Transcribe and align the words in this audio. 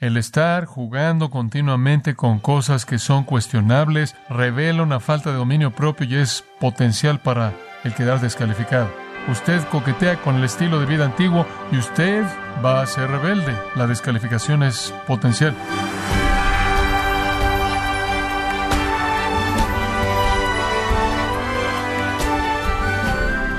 El 0.00 0.16
estar 0.16 0.64
jugando 0.64 1.28
continuamente 1.28 2.16
con 2.16 2.38
cosas 2.38 2.86
que 2.86 2.98
son 2.98 3.22
cuestionables 3.24 4.16
revela 4.30 4.82
una 4.82 4.98
falta 4.98 5.30
de 5.30 5.36
dominio 5.36 5.72
propio 5.72 6.06
y 6.06 6.14
es 6.14 6.42
potencial 6.58 7.20
para 7.20 7.52
el 7.84 7.92
quedar 7.92 8.18
descalificado. 8.18 8.90
Usted 9.28 9.62
coquetea 9.68 10.16
con 10.22 10.36
el 10.36 10.44
estilo 10.44 10.80
de 10.80 10.86
vida 10.86 11.04
antiguo 11.04 11.44
y 11.70 11.76
usted 11.76 12.24
va 12.64 12.80
a 12.80 12.86
ser 12.86 13.10
rebelde. 13.10 13.54
La 13.76 13.86
descalificación 13.86 14.62
es 14.62 14.94
potencial. 15.06 15.54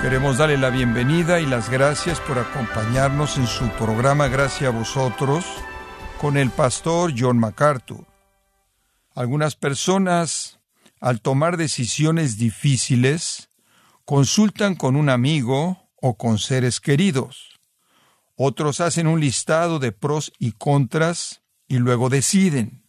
Queremos 0.02 0.40
darle 0.40 0.58
la 0.58 0.72
bienvenida 0.72 1.40
y 1.40 1.46
las 1.46 1.70
gracias 1.70 2.20
por 2.20 2.40
acompañarnos 2.40 3.38
en 3.38 3.46
su 3.46 3.70
programa 3.74 4.28
Gracias 4.28 4.74
a 4.74 4.76
vosotros 4.76 5.46
con 6.22 6.38
el 6.38 6.52
pastor 6.52 7.16
John 7.18 7.40
MacArthur. 7.40 8.06
Algunas 9.16 9.56
personas, 9.56 10.60
al 11.00 11.20
tomar 11.20 11.58
decisiones 11.58 12.38
difíciles, 12.38 13.50
consultan 14.06 14.76
con 14.76 14.96
un 14.96 15.10
amigo 15.10 15.90
o 16.00 16.18
con 16.18 16.38
seres 16.38 16.80
queridos. 16.80 17.60
Otros 18.36 18.82
hacen 18.82 19.08
un 19.08 19.20
listado 19.20 19.80
de 19.80 19.94
pros 19.94 20.32
y 20.38 20.52
contras 20.52 21.42
y 21.68 21.80
luego 21.80 22.08
deciden. 22.08 22.84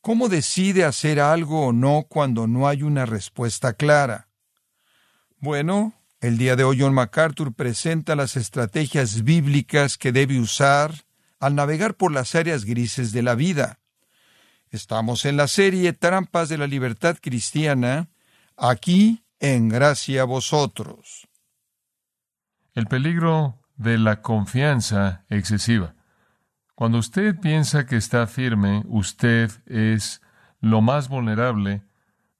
¿Cómo 0.00 0.28
decide 0.28 0.84
hacer 0.84 1.20
algo 1.20 1.66
o 1.66 1.72
no 1.72 2.04
cuando 2.08 2.48
no 2.48 2.66
hay 2.66 2.82
una 2.82 3.06
respuesta 3.06 3.74
clara? 3.74 4.26
Bueno, 5.38 5.94
el 6.20 6.36
día 6.36 6.56
de 6.56 6.64
hoy 6.64 6.80
John 6.80 6.94
MacArthur 6.94 7.54
presenta 7.54 8.16
las 8.16 8.36
estrategias 8.36 9.22
bíblicas 9.22 9.96
que 9.96 10.10
debe 10.10 10.40
usar 10.40 11.03
al 11.44 11.54
navegar 11.54 11.94
por 11.94 12.10
las 12.10 12.34
áreas 12.34 12.64
grises 12.64 13.12
de 13.12 13.22
la 13.22 13.34
vida. 13.34 13.78
Estamos 14.70 15.26
en 15.26 15.36
la 15.36 15.46
serie 15.46 15.92
Trampas 15.92 16.48
de 16.48 16.56
la 16.56 16.66
Libertad 16.66 17.18
Cristiana, 17.20 18.08
aquí 18.56 19.24
en 19.40 19.68
gracia 19.68 20.22
a 20.22 20.24
vosotros. 20.24 21.28
El 22.72 22.86
peligro 22.86 23.60
de 23.76 23.98
la 23.98 24.22
confianza 24.22 25.26
excesiva. 25.28 25.94
Cuando 26.74 26.96
usted 26.96 27.38
piensa 27.38 27.84
que 27.84 27.96
está 27.96 28.26
firme, 28.26 28.82
usted 28.86 29.50
es 29.66 30.22
lo 30.62 30.80
más 30.80 31.08
vulnerable 31.08 31.82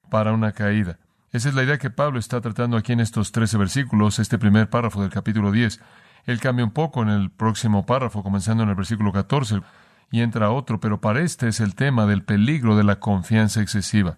para 0.09 0.33
una 0.33 0.51
caída. 0.51 0.97
Esa 1.31 1.49
es 1.49 1.53
la 1.53 1.61
idea 1.61 1.77
que 1.77 1.91
Pablo 1.91 2.17
está 2.17 2.41
tratando 2.41 2.75
aquí 2.75 2.93
en 2.93 3.01
estos 3.01 3.31
13 3.31 3.57
versículos, 3.59 4.17
este 4.17 4.39
primer 4.39 4.67
párrafo 4.67 5.03
del 5.03 5.11
capítulo 5.11 5.51
10. 5.51 5.79
Él 6.25 6.39
cambia 6.39 6.65
un 6.65 6.71
poco 6.71 7.01
en 7.01 7.09
el 7.09 7.29
próximo 7.29 7.85
párrafo, 7.85 8.23
comenzando 8.23 8.63
en 8.63 8.69
el 8.69 8.75
versículo 8.75 9.11
14, 9.11 9.61
y 10.11 10.21
entra 10.21 10.51
otro, 10.51 10.79
pero 10.79 11.01
para 11.01 11.21
este 11.21 11.47
es 11.47 11.59
el 11.59 11.75
tema 11.75 12.05
del 12.05 12.23
peligro 12.23 12.75
de 12.75 12.83
la 12.83 12.99
confianza 12.99 13.61
excesiva. 13.61 14.17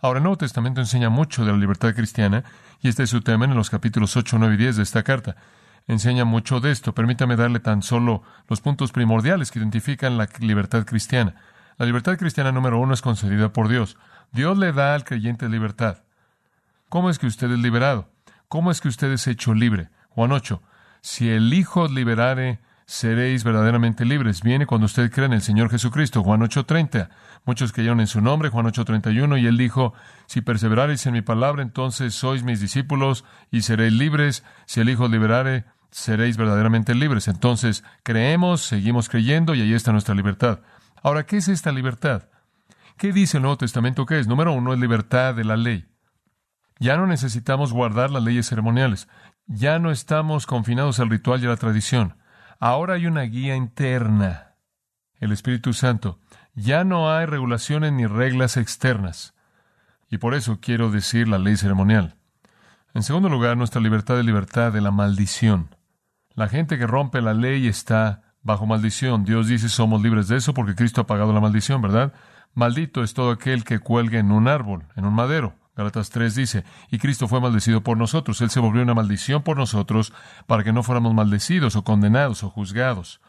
Ahora, 0.00 0.18
el 0.18 0.24
Nuevo 0.24 0.38
Testamento 0.38 0.80
enseña 0.80 1.10
mucho 1.10 1.44
de 1.44 1.52
la 1.52 1.58
libertad 1.58 1.94
cristiana, 1.94 2.44
y 2.80 2.88
este 2.88 3.04
es 3.04 3.10
su 3.10 3.20
tema 3.20 3.44
en 3.44 3.54
los 3.54 3.70
capítulos 3.70 4.16
8, 4.16 4.36
9 4.38 4.54
y 4.54 4.58
10 4.58 4.76
de 4.76 4.82
esta 4.82 5.02
carta. 5.02 5.36
Enseña 5.86 6.24
mucho 6.24 6.60
de 6.60 6.70
esto. 6.70 6.94
Permítame 6.94 7.36
darle 7.36 7.60
tan 7.60 7.82
solo 7.82 8.22
los 8.48 8.60
puntos 8.60 8.92
primordiales 8.92 9.50
que 9.50 9.58
identifican 9.58 10.16
la 10.16 10.28
libertad 10.40 10.84
cristiana. 10.84 11.34
La 11.78 11.86
libertad 11.86 12.18
cristiana 12.18 12.52
número 12.52 12.78
uno 12.78 12.94
es 12.94 13.02
concedida 13.02 13.52
por 13.52 13.68
Dios. 13.68 13.96
Dios 14.32 14.58
le 14.58 14.72
da 14.72 14.94
al 14.94 15.04
creyente 15.04 15.48
libertad. 15.48 16.04
¿Cómo 16.88 17.10
es 17.10 17.18
que 17.18 17.26
usted 17.26 17.50
es 17.50 17.58
liberado? 17.58 18.08
¿Cómo 18.48 18.70
es 18.70 18.80
que 18.80 18.88
usted 18.88 19.10
es 19.12 19.26
hecho 19.26 19.54
libre? 19.54 19.88
Juan 20.10 20.32
8. 20.32 20.62
Si 21.02 21.28
el 21.28 21.52
Hijo 21.52 21.88
liberare, 21.88 22.60
seréis 22.86 23.42
verdaderamente 23.42 24.04
libres. 24.04 24.42
Viene 24.42 24.66
cuando 24.66 24.86
usted 24.86 25.10
cree 25.10 25.26
en 25.26 25.32
el 25.32 25.42
Señor 25.42 25.68
Jesucristo. 25.68 26.22
Juan 26.22 26.42
8:30. 26.42 27.10
Muchos 27.44 27.72
creyeron 27.72 27.98
en 28.00 28.06
su 28.06 28.20
nombre. 28.20 28.50
Juan 28.50 28.66
8:31. 28.66 29.36
Y 29.36 29.46
él 29.46 29.56
dijo, 29.56 29.94
si 30.26 30.42
perseverareis 30.42 31.04
en 31.06 31.14
mi 31.14 31.22
palabra, 31.22 31.62
entonces 31.62 32.14
sois 32.14 32.44
mis 32.44 32.60
discípulos 32.60 33.24
y 33.50 33.62
seréis 33.62 33.92
libres. 33.92 34.44
Si 34.66 34.80
el 34.80 34.88
Hijo 34.90 35.08
liberare, 35.08 35.64
seréis 35.90 36.36
verdaderamente 36.36 36.94
libres. 36.94 37.26
Entonces 37.26 37.82
creemos, 38.04 38.62
seguimos 38.62 39.08
creyendo 39.08 39.56
y 39.56 39.60
ahí 39.60 39.74
está 39.74 39.90
nuestra 39.90 40.14
libertad. 40.14 40.60
Ahora, 41.02 41.26
¿qué 41.26 41.38
es 41.38 41.48
esta 41.48 41.72
libertad? 41.72 42.28
¿Qué 42.96 43.12
dice 43.12 43.38
el 43.38 43.42
Nuevo 43.42 43.58
Testamento 43.58 44.06
que 44.06 44.20
es? 44.20 44.28
Número 44.28 44.52
uno 44.52 44.72
es 44.72 44.78
libertad 44.78 45.34
de 45.34 45.44
la 45.44 45.56
ley. 45.56 45.84
Ya 46.78 46.96
no 46.96 47.06
necesitamos 47.06 47.72
guardar 47.72 48.10
las 48.10 48.22
leyes 48.22 48.48
ceremoniales. 48.48 49.08
Ya 49.46 49.78
no 49.78 49.90
estamos 49.90 50.46
confinados 50.46 51.00
al 51.00 51.10
ritual 51.10 51.42
y 51.42 51.46
a 51.46 51.50
la 51.50 51.56
tradición. 51.56 52.16
Ahora 52.60 52.94
hay 52.94 53.06
una 53.06 53.22
guía 53.22 53.56
interna, 53.56 54.54
el 55.18 55.32
Espíritu 55.32 55.72
Santo. 55.72 56.18
Ya 56.54 56.84
no 56.84 57.12
hay 57.12 57.26
regulaciones 57.26 57.92
ni 57.92 58.06
reglas 58.06 58.56
externas. 58.56 59.34
Y 60.08 60.18
por 60.18 60.34
eso 60.34 60.58
quiero 60.60 60.90
decir 60.90 61.26
la 61.26 61.38
ley 61.38 61.56
ceremonial. 61.56 62.16
En 62.94 63.02
segundo 63.02 63.28
lugar, 63.28 63.56
nuestra 63.56 63.80
libertad 63.80 64.16
de 64.16 64.22
libertad 64.22 64.72
de 64.72 64.80
la 64.80 64.90
maldición. 64.90 65.74
La 66.34 66.48
gente 66.48 66.78
que 66.78 66.86
rompe 66.86 67.22
la 67.22 67.34
ley 67.34 67.66
está 67.66 68.34
bajo 68.42 68.66
maldición. 68.66 69.24
Dios 69.24 69.48
dice 69.48 69.68
somos 69.68 70.02
libres 70.02 70.28
de 70.28 70.36
eso 70.36 70.54
porque 70.54 70.74
Cristo 70.74 71.00
ha 71.00 71.06
pagado 71.06 71.32
la 71.32 71.40
maldición, 71.40 71.80
¿verdad? 71.80 72.12
Maldito 72.54 73.02
es 73.02 73.14
todo 73.14 73.30
aquel 73.30 73.64
que 73.64 73.78
cuelgue 73.78 74.18
en 74.18 74.30
un 74.30 74.48
árbol, 74.48 74.84
en 74.96 75.06
un 75.06 75.14
madero. 75.14 75.54
Galatas 75.74 76.10
3 76.10 76.34
dice, 76.34 76.64
y 76.90 76.98
Cristo 76.98 77.28
fue 77.28 77.40
maldecido 77.40 77.82
por 77.82 77.96
nosotros. 77.96 78.40
Él 78.42 78.50
se 78.50 78.60
volvió 78.60 78.82
una 78.82 78.94
maldición 78.94 79.42
por 79.42 79.56
nosotros 79.56 80.12
para 80.46 80.64
que 80.64 80.72
no 80.72 80.82
fuéramos 80.82 81.14
maldecidos 81.14 81.76
o 81.76 81.84
condenados 81.84 82.44
o 82.44 82.50
juzgados. 82.50 83.20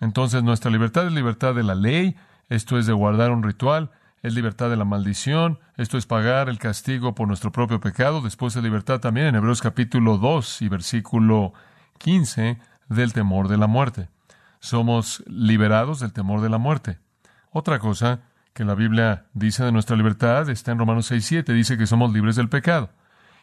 Entonces 0.00 0.42
nuestra 0.42 0.70
libertad 0.70 1.06
es 1.06 1.12
libertad 1.12 1.54
de 1.54 1.62
la 1.62 1.74
ley, 1.74 2.16
esto 2.48 2.78
es 2.78 2.86
de 2.86 2.92
guardar 2.92 3.30
un 3.30 3.42
ritual, 3.42 3.90
es 4.22 4.34
libertad 4.34 4.68
de 4.68 4.76
la 4.76 4.84
maldición, 4.84 5.58
esto 5.76 5.96
es 5.96 6.04
pagar 6.04 6.48
el 6.50 6.58
castigo 6.58 7.14
por 7.14 7.26
nuestro 7.26 7.52
propio 7.52 7.80
pecado, 7.80 8.20
después 8.20 8.52
de 8.54 8.62
libertad 8.62 9.00
también 9.00 9.28
en 9.28 9.34
Hebreos 9.36 9.62
capítulo 9.62 10.18
2 10.18 10.62
y 10.62 10.68
versículo 10.68 11.54
15 11.98 12.58
del 12.88 13.12
temor 13.14 13.48
de 13.48 13.56
la 13.56 13.66
muerte. 13.66 14.08
Somos 14.58 15.24
liberados 15.26 16.00
del 16.00 16.12
temor 16.12 16.42
de 16.42 16.50
la 16.50 16.58
muerte. 16.58 16.98
Otra 17.50 17.78
cosa 17.78 18.20
que 18.60 18.66
la 18.66 18.74
Biblia 18.74 19.24
dice 19.32 19.64
de 19.64 19.72
nuestra 19.72 19.96
libertad 19.96 20.50
está 20.50 20.72
en 20.72 20.78
Romanos 20.78 21.06
6, 21.06 21.24
7. 21.24 21.54
Dice 21.54 21.78
que 21.78 21.86
somos 21.86 22.12
libres 22.12 22.36
del 22.36 22.50
pecado. 22.50 22.90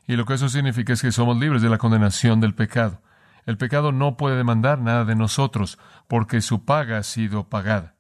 Y 0.05 0.15
lo 0.15 0.25
que 0.25 0.35
eso 0.35 0.47
significa 0.47 0.93
es 0.93 1.01
que 1.01 1.11
somos 1.11 1.39
libres 1.39 1.63
de 1.63 1.69
la 1.69 1.79
condenación 1.79 2.39
del 2.39 2.53
pecado. 2.53 3.01
El 3.47 3.57
pecado 3.57 3.91
no 3.91 4.15
puede 4.15 4.37
demandar 4.37 4.77
nada 4.77 5.05
de 5.05 5.15
nosotros 5.15 5.79
porque 6.07 6.39
su 6.41 6.65
paga 6.65 6.99
ha 6.99 7.03
sido 7.03 7.49
pagada. 7.49 7.95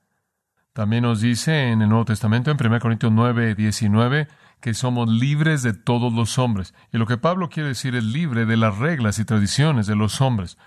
También 0.73 1.01
nos 1.01 1.19
dice 1.19 1.71
en 1.71 1.81
el 1.81 1.89
Nuevo 1.89 2.05
Testamento, 2.05 2.51
en 2.51 2.57
1 2.63 2.79
Corintios 2.79 3.11
9, 3.11 3.55
19, 3.55 4.27
que 4.61 4.75
somos 4.75 5.09
libres 5.09 5.63
de 5.63 5.73
todos 5.73 6.13
los 6.13 6.37
hombres. 6.37 6.75
Y 6.93 6.99
lo 6.99 7.07
que 7.07 7.17
Pablo 7.17 7.49
quiere 7.49 7.69
decir 7.69 7.95
es 7.95 8.03
libre 8.03 8.45
de 8.45 8.57
las 8.57 8.77
reglas 8.77 9.17
y 9.17 9.25
tradiciones 9.25 9.87
de 9.87 9.95
los 9.95 10.21
hombres. 10.21 10.59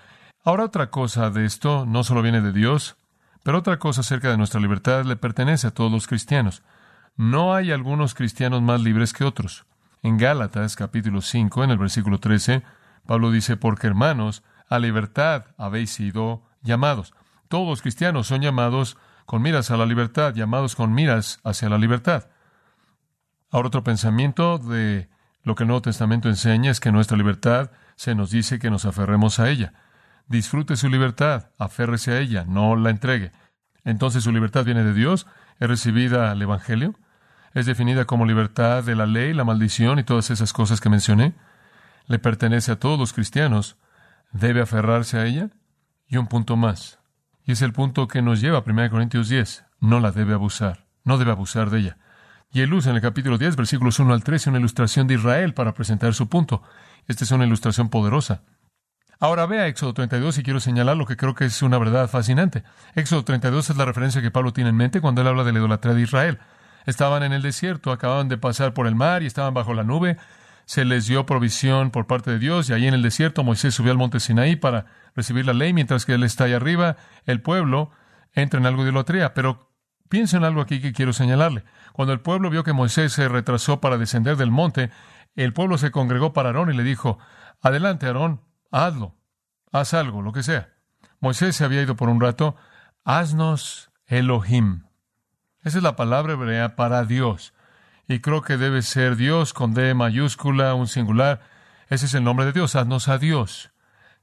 Ahora 0.43 0.65
otra 0.65 0.89
cosa 0.89 1.29
de 1.29 1.45
esto 1.45 1.85
no 1.85 2.03
solo 2.03 2.21
viene 2.21 2.41
de 2.41 2.51
Dios, 2.51 2.97
pero 3.43 3.59
otra 3.59 3.79
cosa 3.79 4.01
acerca 4.01 4.29
de 4.29 4.37
nuestra 4.37 4.59
libertad 4.59 5.05
le 5.05 5.15
pertenece 5.15 5.67
a 5.67 5.71
todos 5.71 5.91
los 5.91 6.07
cristianos. 6.07 6.63
No 7.15 7.53
hay 7.53 7.71
algunos 7.71 8.13
cristianos 8.13 8.61
más 8.61 8.81
libres 8.81 9.13
que 9.13 9.23
otros. 9.23 9.65
En 10.03 10.17
Gálatas 10.17 10.75
capítulo 10.75 11.21
5, 11.21 11.63
en 11.63 11.71
el 11.71 11.77
versículo 11.77 12.19
13, 12.19 12.63
Pablo 13.05 13.31
dice, 13.31 13.57
porque 13.57 13.87
hermanos, 13.87 14.43
a 14.69 14.79
libertad 14.79 15.45
habéis 15.57 15.91
sido 15.91 16.43
llamados. 16.61 17.13
Todos 17.47 17.67
los 17.67 17.81
cristianos 17.81 18.27
son 18.27 18.41
llamados 18.41 18.97
con 19.25 19.41
miras 19.41 19.71
a 19.71 19.77
la 19.77 19.85
libertad, 19.85 20.33
llamados 20.33 20.75
con 20.75 20.93
miras 20.93 21.39
hacia 21.43 21.69
la 21.69 21.77
libertad. 21.77 22.29
Ahora 23.51 23.67
otro 23.67 23.83
pensamiento 23.83 24.57
de 24.57 25.09
lo 25.43 25.55
que 25.55 25.63
el 25.63 25.67
Nuevo 25.67 25.81
Testamento 25.81 26.29
enseña 26.29 26.71
es 26.71 26.79
que 26.79 26.91
nuestra 26.91 27.17
libertad 27.17 27.71
se 27.95 28.15
nos 28.15 28.31
dice 28.31 28.59
que 28.59 28.69
nos 28.69 28.85
aferremos 28.85 29.39
a 29.39 29.49
ella. 29.49 29.73
Disfrute 30.27 30.75
su 30.75 30.89
libertad, 30.89 31.49
aférrese 31.57 32.11
a 32.11 32.19
ella, 32.19 32.45
no 32.47 32.75
la 32.75 32.89
entregue. 32.89 33.31
Entonces 33.83 34.23
su 34.23 34.31
libertad 34.31 34.65
viene 34.65 34.83
de 34.83 34.93
Dios, 34.93 35.27
es 35.59 35.67
recibida 35.67 36.31
al 36.31 36.41
Evangelio, 36.41 36.95
es 37.53 37.65
definida 37.65 38.05
como 38.05 38.25
libertad 38.25 38.83
de 38.83 38.95
la 38.95 39.05
ley, 39.05 39.33
la 39.33 39.43
maldición 39.43 39.99
y 39.99 40.03
todas 40.03 40.29
esas 40.31 40.53
cosas 40.53 40.79
que 40.79 40.89
mencioné. 40.89 41.33
Le 42.07 42.19
pertenece 42.19 42.71
a 42.71 42.79
todos 42.79 42.97
los 42.97 43.13
cristianos, 43.13 43.77
debe 44.31 44.61
aferrarse 44.61 45.17
a 45.17 45.25
ella. 45.25 45.49
Y 46.07 46.17
un 46.17 46.27
punto 46.27 46.57
más, 46.57 46.99
y 47.45 47.53
es 47.53 47.61
el 47.61 47.73
punto 47.73 48.07
que 48.07 48.21
nos 48.21 48.41
lleva 48.41 48.59
a 48.59 48.63
1 48.65 48.89
Corintios 48.89 49.29
10, 49.29 49.65
no 49.79 49.99
la 49.99 50.11
debe 50.11 50.33
abusar, 50.33 50.85
no 51.03 51.17
debe 51.17 51.31
abusar 51.31 51.69
de 51.69 51.79
ella. 51.79 51.97
Y 52.51 52.61
él 52.61 52.73
usa 52.73 52.89
en 52.89 52.97
el 52.97 53.01
capítulo 53.01 53.37
10, 53.37 53.55
versículos 53.55 53.99
1 53.99 54.13
al 54.13 54.23
13, 54.23 54.49
una 54.49 54.59
ilustración 54.59 55.07
de 55.07 55.13
Israel 55.13 55.53
para 55.53 55.73
presentar 55.73 56.13
su 56.13 56.27
punto. 56.27 56.63
Esta 57.07 57.23
es 57.23 57.31
una 57.31 57.45
ilustración 57.45 57.89
poderosa. 57.89 58.43
Ahora 59.23 59.45
vea 59.45 59.67
Éxodo 59.67 59.93
32 59.93 60.39
y 60.39 60.43
quiero 60.43 60.59
señalar 60.59 60.97
lo 60.97 61.05
que 61.05 61.15
creo 61.15 61.35
que 61.35 61.45
es 61.45 61.61
una 61.61 61.77
verdad 61.77 62.09
fascinante. 62.09 62.63
Éxodo 62.95 63.23
32 63.23 63.69
es 63.69 63.77
la 63.77 63.85
referencia 63.85 64.19
que 64.19 64.31
Pablo 64.31 64.51
tiene 64.51 64.71
en 64.71 64.75
mente 64.75 64.99
cuando 64.99 65.21
él 65.21 65.27
habla 65.27 65.43
de 65.43 65.51
la 65.53 65.59
idolatría 65.59 65.93
de 65.93 66.01
Israel. 66.01 66.39
Estaban 66.87 67.21
en 67.21 67.31
el 67.31 67.43
desierto, 67.43 67.91
acababan 67.91 68.29
de 68.29 68.39
pasar 68.39 68.73
por 68.73 68.87
el 68.87 68.95
mar 68.95 69.21
y 69.21 69.27
estaban 69.27 69.53
bajo 69.53 69.75
la 69.75 69.83
nube. 69.83 70.17
Se 70.65 70.85
les 70.85 71.05
dio 71.05 71.27
provisión 71.27 71.91
por 71.91 72.07
parte 72.07 72.31
de 72.31 72.39
Dios 72.39 72.67
y 72.67 72.73
ahí 72.73 72.87
en 72.87 72.95
el 72.95 73.03
desierto 73.03 73.43
Moisés 73.43 73.75
subió 73.75 73.91
al 73.91 73.99
monte 73.99 74.19
Sinaí 74.19 74.55
para 74.55 74.87
recibir 75.15 75.45
la 75.45 75.53
ley, 75.53 75.71
mientras 75.71 76.07
que 76.07 76.15
él 76.15 76.23
está 76.23 76.45
ahí 76.45 76.53
arriba, 76.53 76.97
el 77.27 77.43
pueblo 77.43 77.91
entra 78.33 78.59
en 78.59 78.65
algo 78.65 78.81
de 78.81 78.89
idolatría. 78.89 79.35
Pero 79.35 79.69
pienso 80.09 80.35
en 80.37 80.45
algo 80.45 80.61
aquí 80.61 80.81
que 80.81 80.93
quiero 80.93 81.13
señalarle. 81.13 81.63
Cuando 81.93 82.11
el 82.11 82.21
pueblo 82.21 82.49
vio 82.49 82.63
que 82.63 82.73
Moisés 82.73 83.13
se 83.13 83.27
retrasó 83.27 83.81
para 83.81 83.99
descender 83.99 84.35
del 84.35 84.49
monte, 84.49 84.89
el 85.35 85.53
pueblo 85.53 85.77
se 85.77 85.91
congregó 85.91 86.33
para 86.33 86.49
Aarón 86.49 86.73
y 86.73 86.75
le 86.75 86.81
dijo, 86.81 87.19
adelante 87.61 88.07
Aarón, 88.07 88.41
hazlo, 88.71 89.15
haz 89.71 89.93
algo, 89.93 90.21
lo 90.21 90.31
que 90.31 90.43
sea. 90.43 90.73
Moisés 91.19 91.55
se 91.55 91.63
había 91.63 91.83
ido 91.83 91.95
por 91.95 92.09
un 92.09 92.19
rato, 92.19 92.55
haznos 93.03 93.91
Elohim. 94.07 94.85
Esa 95.63 95.77
es 95.77 95.83
la 95.83 95.95
palabra 95.95 96.33
hebrea 96.33 96.75
para 96.75 97.05
Dios. 97.05 97.53
Y 98.07 98.19
creo 98.19 98.41
que 98.41 98.57
debe 98.57 98.81
ser 98.81 99.15
Dios 99.15 99.53
con 99.53 99.73
D 99.73 99.93
mayúscula, 99.93 100.73
un 100.73 100.87
singular. 100.87 101.41
Ese 101.87 102.07
es 102.07 102.13
el 102.15 102.23
nombre 102.23 102.45
de 102.45 102.51
Dios, 102.51 102.75
haznos 102.75 103.07
a 103.07 103.17
Dios, 103.17 103.71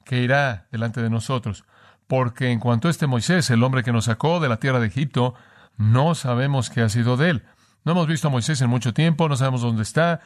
que 0.04 0.22
irá 0.22 0.66
delante 0.72 1.00
de 1.00 1.10
nosotros. 1.10 1.64
Porque 2.06 2.50
en 2.50 2.58
cuanto 2.58 2.88
a 2.88 2.90
este 2.90 3.06
Moisés, 3.06 3.50
el 3.50 3.62
hombre 3.62 3.84
que 3.84 3.92
nos 3.92 4.06
sacó 4.06 4.40
de 4.40 4.48
la 4.48 4.56
tierra 4.56 4.80
de 4.80 4.88
Egipto, 4.88 5.34
no 5.76 6.14
sabemos 6.14 6.70
qué 6.70 6.82
ha 6.82 6.88
sido 6.88 7.16
de 7.16 7.30
él. 7.30 7.44
No 7.84 7.92
hemos 7.92 8.08
visto 8.08 8.28
a 8.28 8.30
Moisés 8.30 8.60
en 8.60 8.70
mucho 8.70 8.92
tiempo, 8.92 9.28
no 9.28 9.36
sabemos 9.36 9.62
dónde 9.62 9.82
está, 9.82 10.20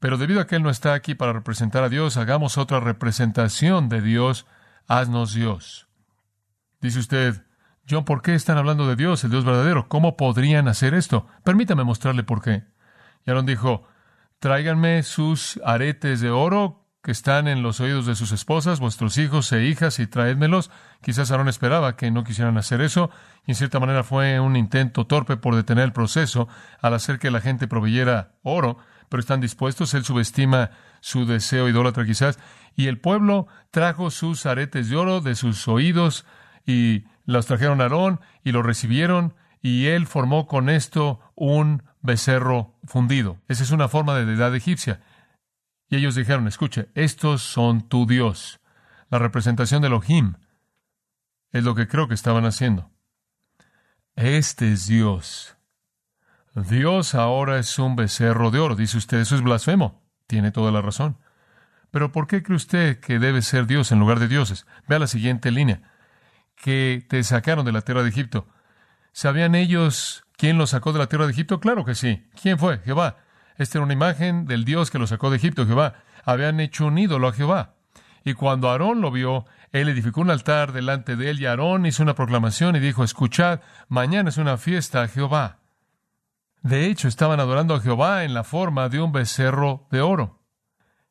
pero 0.00 0.18
debido 0.18 0.40
a 0.40 0.46
que 0.46 0.56
él 0.56 0.62
no 0.62 0.70
está 0.70 0.94
aquí 0.94 1.14
para 1.14 1.32
representar 1.32 1.82
a 1.84 1.88
Dios, 1.88 2.16
hagamos 2.16 2.58
otra 2.58 2.80
representación 2.80 3.88
de 3.88 4.00
Dios, 4.02 4.46
haznos 4.86 5.34
Dios. 5.34 5.88
Dice 6.80 6.98
usted, 6.98 7.44
John, 7.88 8.04
¿por 8.04 8.22
qué 8.22 8.34
están 8.34 8.58
hablando 8.58 8.86
de 8.86 8.96
Dios, 8.96 9.24
el 9.24 9.30
Dios 9.30 9.44
verdadero? 9.44 9.88
¿Cómo 9.88 10.16
podrían 10.16 10.68
hacer 10.68 10.94
esto? 10.94 11.26
Permítame 11.44 11.84
mostrarle 11.84 12.22
por 12.22 12.42
qué. 12.42 12.64
Y 13.26 13.30
Aarón 13.30 13.46
dijo, 13.46 13.86
tráiganme 14.38 15.02
sus 15.02 15.60
aretes 15.64 16.20
de 16.20 16.30
oro 16.30 16.84
que 17.02 17.10
están 17.10 17.48
en 17.48 17.62
los 17.62 17.80
oídos 17.80 18.06
de 18.06 18.14
sus 18.14 18.32
esposas, 18.32 18.80
vuestros 18.80 19.18
hijos 19.18 19.52
e 19.52 19.64
hijas, 19.64 19.98
y 19.98 20.06
traédmelos. 20.06 20.70
Quizás 21.02 21.30
Aarón 21.30 21.48
esperaba 21.48 21.96
que 21.96 22.10
no 22.10 22.24
quisieran 22.24 22.56
hacer 22.56 22.80
eso, 22.80 23.10
y 23.46 23.50
en 23.50 23.56
cierta 23.56 23.78
manera 23.78 24.04
fue 24.04 24.40
un 24.40 24.56
intento 24.56 25.06
torpe 25.06 25.36
por 25.36 25.54
detener 25.54 25.84
el 25.84 25.92
proceso 25.92 26.48
al 26.80 26.94
hacer 26.94 27.18
que 27.18 27.30
la 27.30 27.42
gente 27.42 27.68
proveyera 27.68 28.32
oro, 28.42 28.78
pero 29.08 29.20
están 29.20 29.40
dispuestos, 29.40 29.94
él 29.94 30.04
subestima 30.04 30.70
su 31.00 31.26
deseo 31.26 31.68
idólatra 31.68 32.04
quizás, 32.04 32.38
y 32.76 32.86
el 32.86 32.98
pueblo 32.98 33.46
trajo 33.70 34.10
sus 34.10 34.46
aretes 34.46 34.88
de 34.88 34.96
oro 34.96 35.20
de 35.20 35.34
sus 35.34 35.68
oídos 35.68 36.26
y 36.66 37.04
los 37.24 37.46
trajeron 37.46 37.80
a 37.80 37.84
Aarón 37.84 38.20
y 38.42 38.52
lo 38.52 38.62
recibieron, 38.62 39.34
y 39.62 39.86
él 39.86 40.06
formó 40.06 40.46
con 40.46 40.68
esto 40.68 41.20
un 41.34 41.82
becerro 42.02 42.74
fundido. 42.84 43.38
Esa 43.48 43.62
es 43.62 43.70
una 43.70 43.88
forma 43.88 44.14
de 44.14 44.26
deidad 44.26 44.54
egipcia. 44.54 45.00
Y 45.88 45.96
ellos 45.96 46.14
dijeron, 46.14 46.46
escuche, 46.46 46.88
estos 46.94 47.42
son 47.42 47.88
tu 47.88 48.06
Dios. 48.06 48.60
La 49.10 49.18
representación 49.18 49.80
de 49.80 49.88
Elohim 49.88 50.34
es 51.50 51.64
lo 51.64 51.74
que 51.74 51.88
creo 51.88 52.08
que 52.08 52.14
estaban 52.14 52.44
haciendo. 52.44 52.90
Este 54.16 54.72
es 54.72 54.86
Dios. 54.86 55.56
Dios 56.54 57.16
ahora 57.16 57.58
es 57.58 57.78
un 57.78 57.96
becerro 57.96 58.50
de 58.50 58.60
oro. 58.60 58.76
Dice 58.76 58.96
usted, 58.96 59.18
eso 59.18 59.34
es 59.34 59.42
blasfemo. 59.42 60.02
Tiene 60.26 60.52
toda 60.52 60.70
la 60.70 60.82
razón. 60.82 61.18
Pero 61.90 62.12
¿por 62.12 62.26
qué 62.26 62.42
cree 62.42 62.56
usted 62.56 63.00
que 63.00 63.18
debe 63.18 63.42
ser 63.42 63.66
Dios 63.66 63.90
en 63.92 63.98
lugar 63.98 64.20
de 64.20 64.28
dioses? 64.28 64.66
Vea 64.88 64.98
la 64.98 65.06
siguiente 65.06 65.50
línea. 65.50 65.82
Que 66.56 67.04
te 67.08 67.22
sacaron 67.24 67.64
de 67.64 67.72
la 67.72 67.82
tierra 67.82 68.02
de 68.02 68.08
Egipto. 68.08 68.48
¿Sabían 69.12 69.54
ellos 69.54 70.24
quién 70.36 70.58
los 70.58 70.70
sacó 70.70 70.92
de 70.92 71.00
la 71.00 71.08
tierra 71.08 71.26
de 71.26 71.32
Egipto? 71.32 71.60
Claro 71.60 71.84
que 71.84 71.94
sí. 71.94 72.28
¿Quién 72.40 72.58
fue? 72.58 72.78
Jehová. 72.78 73.18
Esta 73.56 73.78
era 73.78 73.84
una 73.84 73.92
imagen 73.92 74.46
del 74.46 74.64
Dios 74.64 74.90
que 74.90 74.98
lo 74.98 75.06
sacó 75.06 75.30
de 75.30 75.36
Egipto, 75.36 75.66
Jehová. 75.66 75.94
Habían 76.24 76.60
hecho 76.60 76.86
un 76.86 76.98
ídolo 76.98 77.28
a 77.28 77.32
Jehová. 77.32 77.74
Y 78.24 78.34
cuando 78.34 78.70
Aarón 78.70 79.00
lo 79.00 79.10
vio, 79.10 79.44
él 79.70 79.88
edificó 79.88 80.20
un 80.20 80.30
altar 80.30 80.72
delante 80.72 81.16
de 81.16 81.30
él 81.30 81.40
y 81.40 81.46
Aarón 81.46 81.84
hizo 81.84 82.02
una 82.02 82.14
proclamación 82.14 82.74
y 82.74 82.80
dijo, 82.80 83.04
escuchad, 83.04 83.60
mañana 83.88 84.30
es 84.30 84.38
una 84.38 84.56
fiesta 84.56 85.02
a 85.02 85.08
Jehová. 85.08 85.58
De 86.64 86.86
hecho, 86.86 87.08
estaban 87.08 87.40
adorando 87.40 87.74
a 87.74 87.80
Jehová 87.80 88.24
en 88.24 88.32
la 88.32 88.42
forma 88.42 88.88
de 88.88 88.98
un 88.98 89.12
becerro 89.12 89.86
de 89.90 90.00
oro. 90.00 90.40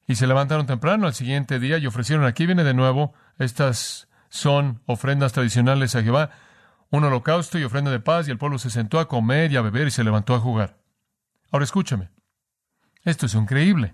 Y 0.08 0.16
se 0.16 0.26
levantaron 0.26 0.66
temprano 0.66 1.06
al 1.06 1.14
siguiente 1.14 1.60
día 1.60 1.78
y 1.78 1.86
ofrecieron, 1.86 2.26
aquí 2.26 2.48
viene 2.48 2.64
de 2.64 2.74
nuevo, 2.74 3.14
estas 3.38 4.10
son 4.30 4.82
ofrendas 4.88 5.32
tradicionales 5.32 5.96
a 5.96 6.02
Jehová, 6.02 6.32
un 6.90 7.04
holocausto 7.04 7.60
y 7.60 7.64
ofrenda 7.64 7.92
de 7.92 8.00
paz, 8.00 8.28
y 8.28 8.32
el 8.32 8.40
pueblo 8.40 8.58
se 8.58 8.72
sentó 8.72 9.00
a 9.00 9.08
comer 9.08 9.52
y 9.52 9.58
a 9.58 9.62
beber 9.62 9.86
y 9.86 9.92
se 9.92 10.04
levantó 10.04 10.34
a 10.34 10.40
jugar. 10.40 10.80
Ahora 11.52 11.66
escúchame. 11.66 12.10
Esto 13.04 13.28
es 13.28 13.36
increíble. 13.36 13.94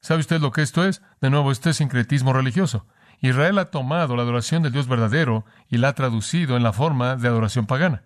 ¿Sabe 0.00 0.20
usted 0.20 0.40
lo 0.40 0.52
que 0.52 0.62
esto 0.62 0.84
es? 0.84 1.02
De 1.20 1.30
nuevo, 1.30 1.50
este 1.50 1.70
es 1.70 1.78
sincretismo 1.78 2.32
religioso. 2.32 2.86
Israel 3.18 3.58
ha 3.58 3.72
tomado 3.72 4.14
la 4.14 4.22
adoración 4.22 4.62
del 4.62 4.72
Dios 4.72 4.86
verdadero 4.86 5.44
y 5.68 5.78
la 5.78 5.88
ha 5.88 5.94
traducido 5.94 6.56
en 6.56 6.62
la 6.62 6.72
forma 6.72 7.16
de 7.16 7.26
adoración 7.26 7.66
pagana. 7.66 8.04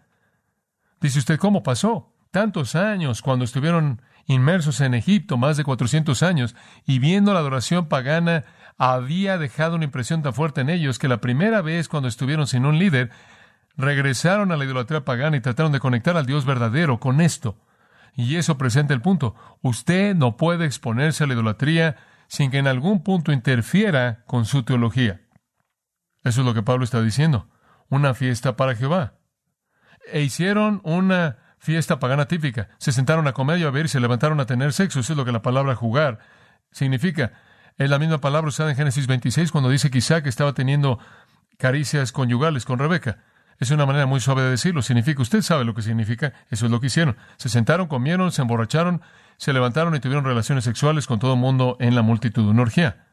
Dice 1.02 1.18
usted, 1.18 1.38
¿cómo 1.38 1.62
pasó? 1.62 2.13
Tantos 2.34 2.74
años 2.74 3.22
cuando 3.22 3.44
estuvieron 3.44 4.02
inmersos 4.26 4.80
en 4.80 4.94
Egipto, 4.94 5.36
más 5.36 5.56
de 5.56 5.62
400 5.62 6.20
años, 6.24 6.56
y 6.84 6.98
viendo 6.98 7.32
la 7.32 7.38
adoración 7.38 7.86
pagana, 7.86 8.42
había 8.76 9.38
dejado 9.38 9.76
una 9.76 9.84
impresión 9.84 10.20
tan 10.24 10.34
fuerte 10.34 10.62
en 10.62 10.68
ellos 10.68 10.98
que 10.98 11.06
la 11.06 11.20
primera 11.20 11.62
vez 11.62 11.86
cuando 11.86 12.08
estuvieron 12.08 12.48
sin 12.48 12.66
un 12.66 12.76
líder, 12.76 13.12
regresaron 13.76 14.50
a 14.50 14.56
la 14.56 14.64
idolatría 14.64 15.04
pagana 15.04 15.36
y 15.36 15.42
trataron 15.42 15.70
de 15.70 15.78
conectar 15.78 16.16
al 16.16 16.26
Dios 16.26 16.44
verdadero 16.44 16.98
con 16.98 17.20
esto. 17.20 17.56
Y 18.16 18.34
eso 18.34 18.58
presenta 18.58 18.94
el 18.94 19.00
punto. 19.00 19.36
Usted 19.62 20.16
no 20.16 20.36
puede 20.36 20.66
exponerse 20.66 21.22
a 21.22 21.28
la 21.28 21.34
idolatría 21.34 21.94
sin 22.26 22.50
que 22.50 22.58
en 22.58 22.66
algún 22.66 23.04
punto 23.04 23.30
interfiera 23.30 24.24
con 24.26 24.44
su 24.44 24.64
teología. 24.64 25.20
Eso 26.24 26.40
es 26.40 26.44
lo 26.44 26.52
que 26.52 26.64
Pablo 26.64 26.82
está 26.82 27.00
diciendo. 27.00 27.48
Una 27.90 28.12
fiesta 28.12 28.56
para 28.56 28.74
Jehová. 28.74 29.18
E 30.12 30.22
hicieron 30.22 30.80
una 30.82 31.43
fiesta 31.64 31.98
pagana 31.98 32.26
típica. 32.26 32.68
Se 32.78 32.92
sentaron 32.92 33.26
a 33.26 33.32
comer 33.32 33.58
y 33.58 33.62
a 33.62 33.66
beber 33.66 33.86
y 33.86 33.88
se 33.88 33.98
levantaron 33.98 34.38
a 34.38 34.46
tener 34.46 34.72
sexo. 34.72 35.00
Eso 35.00 35.14
es 35.14 35.16
lo 35.16 35.24
que 35.24 35.32
la 35.32 35.42
palabra 35.42 35.74
jugar 35.74 36.18
significa. 36.70 37.32
Es 37.78 37.90
la 37.90 37.98
misma 37.98 38.20
palabra 38.20 38.48
usada 38.48 38.70
en 38.70 38.76
Génesis 38.76 39.06
26 39.06 39.50
cuando 39.50 39.70
dice 39.70 39.90
que 39.90 39.98
Isaac 39.98 40.26
estaba 40.26 40.52
teniendo 40.52 40.98
caricias 41.58 42.12
conyugales 42.12 42.64
con 42.64 42.78
Rebeca. 42.78 43.18
Es 43.58 43.70
una 43.70 43.86
manera 43.86 44.06
muy 44.06 44.20
suave 44.20 44.42
de 44.42 44.50
decirlo. 44.50 44.82
Significa, 44.82 45.22
usted 45.22 45.40
sabe 45.40 45.64
lo 45.64 45.74
que 45.74 45.82
significa. 45.82 46.34
Eso 46.50 46.66
es 46.66 46.70
lo 46.70 46.80
que 46.80 46.88
hicieron. 46.88 47.16
Se 47.36 47.48
sentaron, 47.48 47.86
comieron, 47.86 48.30
se 48.30 48.42
emborracharon, 48.42 49.00
se 49.38 49.52
levantaron 49.52 49.94
y 49.94 50.00
tuvieron 50.00 50.24
relaciones 50.24 50.64
sexuales 50.64 51.06
con 51.06 51.18
todo 51.18 51.34
el 51.34 51.40
mundo 51.40 51.76
en 51.80 51.94
la 51.94 52.02
multitud. 52.02 52.46
Una 52.46 52.62
orgía. 52.62 53.06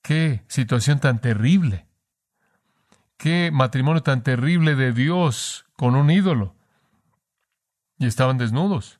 Qué 0.00 0.42
situación 0.48 1.00
tan 1.00 1.20
terrible. 1.20 1.86
Qué 3.18 3.50
matrimonio 3.52 4.02
tan 4.02 4.22
terrible 4.22 4.74
de 4.74 4.92
Dios 4.92 5.66
con 5.76 5.94
un 5.94 6.10
ídolo. 6.10 6.56
Y 8.02 8.06
estaban 8.06 8.36
desnudos. 8.36 8.98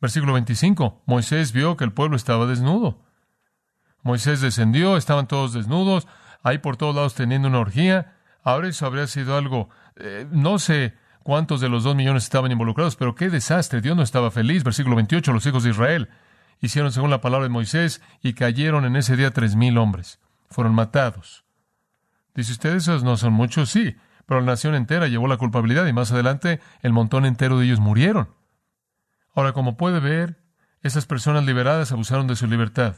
Versículo 0.00 0.32
25. 0.32 1.02
Moisés 1.04 1.52
vio 1.52 1.76
que 1.76 1.84
el 1.84 1.92
pueblo 1.92 2.16
estaba 2.16 2.46
desnudo. 2.46 3.04
Moisés 4.02 4.40
descendió, 4.40 4.96
estaban 4.96 5.28
todos 5.28 5.52
desnudos, 5.52 6.08
ahí 6.42 6.56
por 6.56 6.78
todos 6.78 6.94
lados 6.94 7.14
teniendo 7.14 7.48
una 7.48 7.58
orgía. 7.58 8.16
Ahora 8.42 8.68
eso 8.68 8.86
habría 8.86 9.06
sido 9.06 9.36
algo, 9.36 9.68
eh, 9.96 10.26
no 10.30 10.58
sé 10.58 10.94
cuántos 11.22 11.60
de 11.60 11.68
los 11.68 11.84
dos 11.84 11.94
millones 11.94 12.24
estaban 12.24 12.50
involucrados, 12.50 12.96
pero 12.96 13.14
qué 13.14 13.28
desastre. 13.28 13.82
Dios 13.82 13.94
no 13.98 14.02
estaba 14.02 14.30
feliz. 14.30 14.64
Versículo 14.64 14.96
28, 14.96 15.30
los 15.30 15.44
hijos 15.44 15.64
de 15.64 15.70
Israel 15.70 16.08
hicieron 16.62 16.90
según 16.90 17.10
la 17.10 17.20
palabra 17.20 17.44
de 17.44 17.50
Moisés 17.50 18.00
y 18.22 18.32
cayeron 18.32 18.86
en 18.86 18.96
ese 18.96 19.14
día 19.14 19.30
tres 19.30 19.56
mil 19.56 19.76
hombres. 19.76 20.20
Fueron 20.48 20.74
matados. 20.74 21.44
Dice 22.34 22.52
usted, 22.52 22.76
esos 22.76 23.04
no 23.04 23.18
son 23.18 23.34
muchos, 23.34 23.68
sí, 23.68 23.94
pero 24.28 24.40
la 24.40 24.46
nación 24.46 24.74
entera 24.74 25.08
llevó 25.08 25.26
la 25.26 25.38
culpabilidad 25.38 25.86
y 25.86 25.94
más 25.94 26.12
adelante 26.12 26.60
el 26.82 26.92
montón 26.92 27.24
entero 27.24 27.58
de 27.58 27.64
ellos 27.64 27.80
murieron. 27.80 28.28
Ahora, 29.34 29.54
como 29.54 29.78
puede 29.78 30.00
ver, 30.00 30.44
esas 30.82 31.06
personas 31.06 31.46
liberadas 31.46 31.92
abusaron 31.92 32.26
de 32.26 32.36
su 32.36 32.46
libertad 32.46 32.96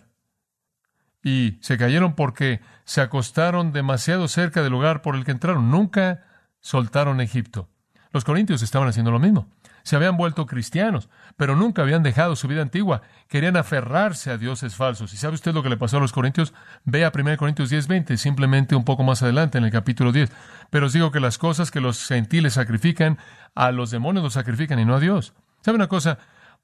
y 1.22 1.58
se 1.60 1.78
cayeron 1.78 2.14
porque 2.14 2.60
se 2.84 3.00
acostaron 3.00 3.72
demasiado 3.72 4.26
cerca 4.26 4.64
del 4.64 4.72
lugar 4.72 5.02
por 5.02 5.14
el 5.14 5.25
que 5.25 5.30
entraron. 5.30 5.70
Nunca 5.70 6.25
soltaron 6.58 7.20
Egipto. 7.20 7.68
Los 8.10 8.25
corintios 8.25 8.62
estaban 8.62 8.88
haciendo 8.88 9.12
lo 9.12 9.20
mismo. 9.20 9.46
Se 9.82 9.96
habían 9.96 10.16
vuelto 10.16 10.46
cristianos, 10.46 11.08
pero 11.37 11.56
nunca 11.56 11.82
habían 11.82 12.02
dejado 12.02 12.37
su 12.37 12.49
vida 12.49 12.62
antigua. 12.62 13.02
Querían 13.28 13.56
aferrarse 13.56 14.30
a 14.30 14.38
dioses 14.38 14.75
falsos. 14.75 15.12
¿Y 15.12 15.16
sabe 15.16 15.34
usted 15.34 15.54
lo 15.54 15.62
que 15.62 15.68
le 15.68 15.76
pasó 15.76 15.96
a 15.96 16.00
los 16.00 16.12
corintios? 16.12 16.52
Ve 16.84 17.04
a 17.04 17.12
1 17.12 17.37
Corintios 17.37 17.70
10:20, 17.70 18.16
simplemente 18.16 18.76
un 18.76 18.84
poco 18.84 19.02
más 19.02 19.22
adelante 19.22 19.58
en 19.58 19.64
el 19.64 19.70
capítulo 19.70 20.12
10. 20.12 20.30
Pero 20.70 20.87
os 20.87 20.92
digo 20.92 21.10
que 21.10 21.20
las 21.20 21.38
cosas 21.38 21.70
que 21.70 21.80
los 21.80 22.06
gentiles 22.06 22.54
sacrifican, 22.54 23.18
a 23.54 23.72
los 23.72 23.90
demonios 23.90 24.22
los 24.22 24.34
sacrifican 24.34 24.78
y 24.78 24.84
no 24.84 24.94
a 24.94 25.00
Dios. 25.00 25.34
¿Sabe 25.62 25.76
una 25.76 25.88
cosa? 25.88 26.18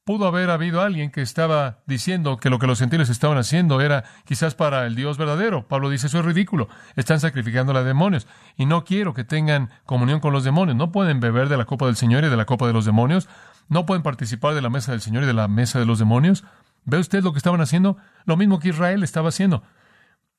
Pudo 0.07 0.29
haber 0.29 0.51
habido 0.51 0.83
alguien 0.83 1.11
que 1.11 1.21
estaba 1.21 1.81
diciendo 1.85 2.37
que 2.37 2.49
lo 2.49 2.61
que 2.61 2.69
los 2.69 2.79
gentiles 2.79 3.09
estaban 3.09 3.39
haciendo 3.39 3.81
era 3.81 4.05
quizás 4.25 4.55
para 4.55 4.87
el 4.87 4.95
Dios 4.95 5.19
verdadero. 5.19 5.67
Pablo 5.67 5.91
dice, 5.91 6.07
eso 6.07 6.21
es 6.21 6.25
ridículo, 6.25 6.69
están 6.95 7.19
sacrificando 7.19 7.77
a 7.77 7.83
demonios 7.83 8.29
y 8.57 8.67
no 8.67 8.85
quiero 8.85 9.15
que 9.15 9.25
tengan 9.25 9.69
comunión 9.85 10.21
con 10.21 10.33
los 10.33 10.45
demonios. 10.45 10.77
No 10.77 10.93
pueden 10.93 11.19
beber 11.19 11.49
de 11.49 11.57
la 11.57 11.65
copa 11.65 11.87
del 11.87 11.97
Señor 11.97 12.23
y 12.23 12.29
de 12.29 12.37
la 12.37 12.45
copa 12.45 12.69
de 12.69 12.73
los 12.73 12.85
demonios. 12.85 13.29
No 13.69 13.85
pueden 13.85 14.05
participar 14.05 14.55
de 14.55 14.63
la 14.63 14.71
mesa 14.71 14.93
del 14.93 15.01
Señor 15.01 15.25
y 15.25 15.27
de 15.27 15.33
la 15.33 15.49
mesa 15.49 15.81
de 15.81 15.87
los 15.87 15.99
demonios. 15.99 16.45
¿Ve 16.85 16.99
usted 16.99 17.25
lo 17.25 17.33
que 17.33 17.39
estaban 17.39 17.61
haciendo? 17.61 17.97
Lo 18.27 18.37
mismo 18.37 18.61
que 18.61 18.69
Israel 18.69 19.03
estaba 19.03 19.31
haciendo. 19.31 19.65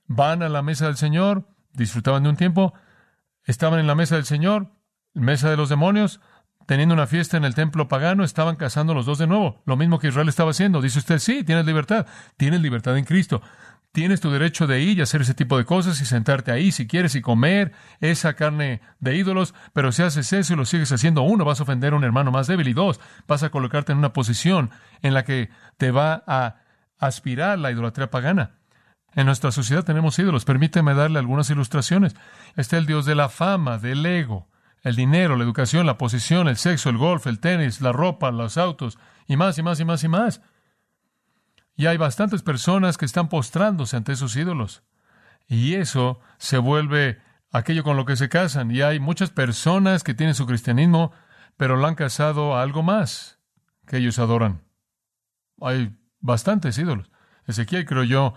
Van 0.06 0.44
a 0.44 0.48
la 0.48 0.62
mesa 0.62 0.86
del 0.86 0.96
Señor, 0.96 1.46
disfrutaban 1.74 2.24
de 2.24 2.30
un 2.30 2.38
tiempo, 2.38 2.74
estaban 3.44 3.82
en 3.82 3.88
la 3.88 3.96
mesa 3.96 4.16
del 4.16 4.24
Señor, 4.24 4.72
mesa 5.14 5.50
de 5.50 5.58
los 5.58 5.68
demonios, 5.68 6.22
teniendo 6.68 6.94
una 6.94 7.08
fiesta 7.08 7.38
en 7.38 7.46
el 7.46 7.56
templo 7.56 7.88
pagano, 7.88 8.24
estaban 8.24 8.58
casando 8.58 8.94
los 8.94 9.06
dos 9.06 9.18
de 9.18 9.26
nuevo. 9.26 9.64
Lo 9.66 9.78
mismo 9.78 10.00
que 10.00 10.10
Israel 10.10 10.28
estaba 10.28 10.52
haciendo. 10.52 10.82
Dice 10.82 11.00
usted, 11.00 11.18
sí, 11.18 11.44
tienes 11.44 11.66
libertad. 11.66 12.06
Tienes 12.36 12.62
libertad 12.62 12.98
en 12.98 13.06
Cristo. 13.06 13.42
Tienes 13.94 14.20
tu 14.20 14.30
derecho 14.30 14.68
de 14.68 14.82
ir 14.82 14.98
y 14.98 15.02
hacer 15.02 15.22
ese 15.22 15.34
tipo 15.34 15.58
de 15.58 15.64
cosas 15.64 16.00
y 16.02 16.06
sentarte 16.06 16.52
ahí 16.52 16.74
si 16.74 16.86
quieres 16.86 17.16
y 17.16 17.22
comer 17.22 17.72
esa 18.02 18.34
carne 18.34 18.82
de 19.00 19.16
ídolos, 19.16 19.56
pero 19.74 19.92
si 19.92 20.04
haces 20.04 20.32
eso 20.34 20.54
y 20.54 20.56
lo 20.58 20.66
sigues 20.66 20.92
haciendo, 20.92 21.24
uno, 21.24 21.46
vas 21.46 21.62
a 21.62 21.64
ofender 21.64 21.94
a 21.94 21.96
un 21.96 22.04
hermano 22.04 22.30
más 22.30 22.48
débil 22.48 22.68
y 22.68 22.74
dos, 22.74 23.00
vas 23.28 23.42
a 23.42 23.50
colocarte 23.50 23.94
en 23.94 23.98
una 23.98 24.14
posición 24.14 24.70
en 25.02 25.16
la 25.16 25.24
que 25.24 25.50
te 25.78 25.90
va 25.90 26.22
a 26.28 26.58
aspirar 27.00 27.58
la 27.58 27.72
idolatría 27.72 28.12
pagana. 28.12 28.58
En 29.16 29.26
nuestra 29.26 29.52
sociedad 29.52 29.84
tenemos 29.84 30.20
ídolos. 30.20 30.46
Permíteme 30.46 30.94
darle 30.94 31.18
algunas 31.18 31.50
ilustraciones. 31.50 32.16
Está 32.56 32.78
el 32.78 32.86
Dios 32.86 33.06
de 33.06 33.16
la 33.16 33.30
fama, 33.30 33.80
del 33.80 34.06
ego, 34.06 34.48
el 34.88 34.96
dinero, 34.96 35.36
la 35.36 35.44
educación, 35.44 35.86
la 35.86 35.98
posición, 35.98 36.48
el 36.48 36.58
sexo, 36.58 36.90
el 36.90 36.98
golf, 36.98 37.28
el 37.28 37.40
tenis, 37.40 37.82
la 37.82 37.92
ropa, 37.92 38.32
los 38.32 38.58
autos, 38.58 38.98
y 39.28 39.36
más 39.36 39.58
y 39.58 39.64
más 39.64 39.80
y 39.80 39.86
más 39.86 40.04
y 40.04 40.08
más. 40.08 40.42
Y 41.76 41.86
hay 41.86 41.98
bastantes 41.98 42.42
personas 42.42 42.98
que 42.98 43.06
están 43.06 43.30
postrándose 43.30 43.98
ante 43.98 44.14
esos 44.14 44.36
ídolos. 44.36 44.84
Y 45.48 45.76
eso 45.76 46.20
se 46.38 46.58
vuelve 46.58 47.22
aquello 47.52 47.84
con 47.84 47.98
lo 47.98 48.06
que 48.06 48.16
se 48.16 48.30
casan. 48.30 48.72
Y 48.72 48.82
hay 48.82 49.00
muchas 49.00 49.30
personas 49.30 50.04
que 50.04 50.14
tienen 50.14 50.36
su 50.36 50.46
cristianismo, 50.46 51.12
pero 51.58 51.76
lo 51.76 51.86
han 51.86 51.96
casado 51.96 52.56
a 52.56 52.62
algo 52.62 52.82
más 52.82 53.40
que 53.86 53.98
ellos 53.98 54.20
adoran. 54.20 54.64
Hay 55.62 55.96
bastantes 56.20 56.78
ídolos. 56.78 57.10
Ezequiel, 57.46 57.86
creo 57.86 58.04
yo, 58.04 58.34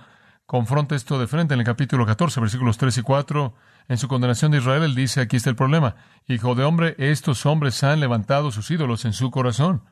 confronta 0.51 0.97
esto 0.97 1.21
de 1.21 1.29
frente 1.29 1.55
en 1.55 1.61
el 1.61 1.65
capítulo 1.65 2.05
14, 2.05 2.41
versículos 2.41 2.77
3 2.77 2.99
y 2.99 3.03
4. 3.03 3.55
En 3.87 3.99
su 3.99 4.09
condenación 4.09 4.51
de 4.51 4.59
Israel, 4.59 4.83
él 4.83 4.97
dice, 4.97 5.21
aquí 5.21 5.37
está 5.37 5.49
el 5.49 5.55
problema. 5.55 5.95
Hijo 6.27 6.57
de 6.57 6.65
hombre, 6.65 6.97
estos 6.99 7.47
hombres 7.47 7.85
han 7.85 8.01
levantado 8.01 8.51
sus 8.51 8.69
ídolos 8.69 9.05
en 9.05 9.13
su 9.13 9.31
corazón. 9.31 9.85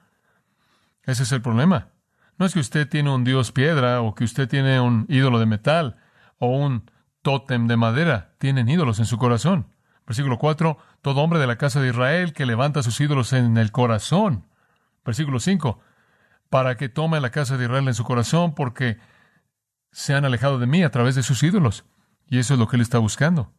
Ese 1.04 1.22
es 1.22 1.30
el 1.30 1.42
problema. 1.42 1.90
No 2.38 2.44
es 2.44 2.54
que 2.54 2.58
usted 2.58 2.88
tiene 2.88 3.08
un 3.08 3.22
dios 3.22 3.52
piedra 3.52 4.00
o 4.00 4.16
que 4.16 4.24
usted 4.24 4.48
tiene 4.48 4.80
un 4.80 5.06
ídolo 5.08 5.38
de 5.38 5.46
metal 5.46 5.94
o 6.38 6.48
un 6.48 6.90
tótem 7.22 7.68
de 7.68 7.76
madera. 7.76 8.34
Tienen 8.38 8.68
ídolos 8.68 8.98
en 8.98 9.06
su 9.06 9.16
corazón. 9.16 9.68
Versículo 10.08 10.38
4. 10.38 10.76
Todo 11.02 11.20
hombre 11.20 11.38
de 11.38 11.46
la 11.46 11.54
casa 11.54 11.80
de 11.80 11.90
Israel 11.90 12.32
que 12.32 12.46
levanta 12.46 12.82
sus 12.82 13.00
ídolos 13.00 13.32
en 13.32 13.58
el 13.58 13.70
corazón. 13.70 14.44
Versículo 15.04 15.38
5. 15.38 15.78
Para 16.50 16.76
que 16.76 16.88
tome 16.88 17.20
la 17.20 17.30
casa 17.30 17.56
de 17.56 17.66
Israel 17.66 17.86
en 17.86 17.94
su 17.94 18.02
corazón 18.02 18.56
porque 18.56 18.98
se 19.92 20.14
han 20.14 20.24
alejado 20.24 20.58
de 20.58 20.66
mí 20.66 20.82
a 20.82 20.90
través 20.90 21.14
de 21.14 21.22
sus 21.22 21.42
ídolos. 21.42 21.84
Y 22.26 22.38
eso 22.38 22.54
es 22.54 22.60
lo 22.60 22.68
que 22.68 22.76
él 22.76 22.82
está 22.82 22.98
buscando. 22.98 23.52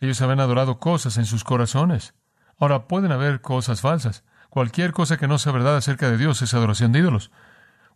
Ellos 0.00 0.20
habían 0.22 0.40
adorado 0.40 0.78
cosas 0.78 1.16
en 1.16 1.26
sus 1.26 1.44
corazones. 1.44 2.14
Ahora 2.58 2.86
pueden 2.86 3.12
haber 3.12 3.40
cosas 3.40 3.80
falsas. 3.80 4.24
Cualquier 4.50 4.92
cosa 4.92 5.16
que 5.16 5.26
no 5.26 5.38
sea 5.38 5.52
verdad 5.52 5.76
acerca 5.76 6.10
de 6.10 6.16
Dios 6.16 6.40
es 6.42 6.54
adoración 6.54 6.92
de 6.92 7.00
ídolos. 7.00 7.30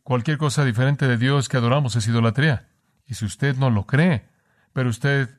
Cualquier 0.02 0.38
cosa 0.38 0.64
diferente 0.64 1.06
de 1.06 1.16
Dios 1.16 1.48
que 1.48 1.56
adoramos 1.56 1.94
es 1.96 2.08
idolatría. 2.08 2.68
Y 3.06 3.14
si 3.14 3.24
usted 3.24 3.56
no 3.56 3.70
lo 3.70 3.86
cree, 3.86 4.28
pero 4.72 4.90
usted 4.90 5.30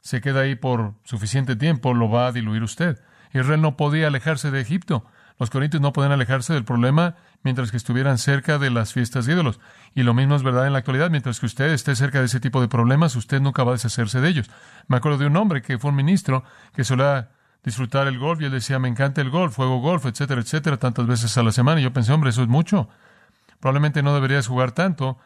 se 0.00 0.20
queda 0.20 0.40
ahí 0.40 0.54
por 0.54 0.94
suficiente 1.04 1.56
tiempo, 1.56 1.94
lo 1.94 2.10
va 2.10 2.28
a 2.28 2.32
diluir 2.32 2.62
usted. 2.62 3.02
Israel 3.32 3.60
no 3.60 3.76
podía 3.76 4.06
alejarse 4.06 4.50
de 4.50 4.60
Egipto. 4.60 5.04
Los 5.38 5.50
corintios 5.50 5.80
no 5.80 5.92
podían 5.92 6.12
alejarse 6.12 6.52
del 6.52 6.64
problema 6.64 7.14
mientras 7.42 7.70
que 7.70 7.76
estuvieran 7.76 8.18
cerca 8.18 8.58
de 8.58 8.70
las 8.70 8.92
fiestas 8.92 9.26
de 9.26 9.34
ídolos. 9.34 9.60
Y 9.94 10.02
lo 10.02 10.12
mismo 10.12 10.34
es 10.34 10.42
verdad 10.42 10.66
en 10.66 10.72
la 10.72 10.80
actualidad. 10.80 11.10
Mientras 11.10 11.38
que 11.38 11.46
usted 11.46 11.66
esté 11.66 11.94
cerca 11.94 12.18
de 12.18 12.26
ese 12.26 12.40
tipo 12.40 12.60
de 12.60 12.68
problemas, 12.68 13.14
usted 13.14 13.40
nunca 13.40 13.62
va 13.62 13.70
a 13.70 13.74
deshacerse 13.74 14.20
de 14.20 14.28
ellos. 14.28 14.50
Me 14.88 14.96
acuerdo 14.96 15.18
de 15.18 15.26
un 15.26 15.36
hombre 15.36 15.62
que 15.62 15.78
fue 15.78 15.90
un 15.90 15.96
ministro 15.96 16.42
que 16.74 16.82
solía 16.82 17.30
disfrutar 17.62 18.08
el 18.08 18.18
golf 18.18 18.40
y 18.40 18.46
él 18.46 18.50
decía, 18.50 18.78
me 18.78 18.88
encanta 18.88 19.20
el 19.20 19.30
golf, 19.30 19.54
juego 19.56 19.80
golf, 19.80 20.06
etcétera, 20.06 20.40
etcétera, 20.40 20.78
tantas 20.78 21.06
veces 21.06 21.36
a 21.38 21.42
la 21.42 21.52
semana. 21.52 21.80
Y 21.80 21.84
yo 21.84 21.92
pensé, 21.92 22.12
hombre, 22.12 22.30
eso 22.30 22.42
es 22.42 22.48
mucho. 22.48 22.88
Probablemente 23.60 24.02
no 24.02 24.14
deberías 24.14 24.46
jugar 24.46 24.72
tanto. 24.72 25.18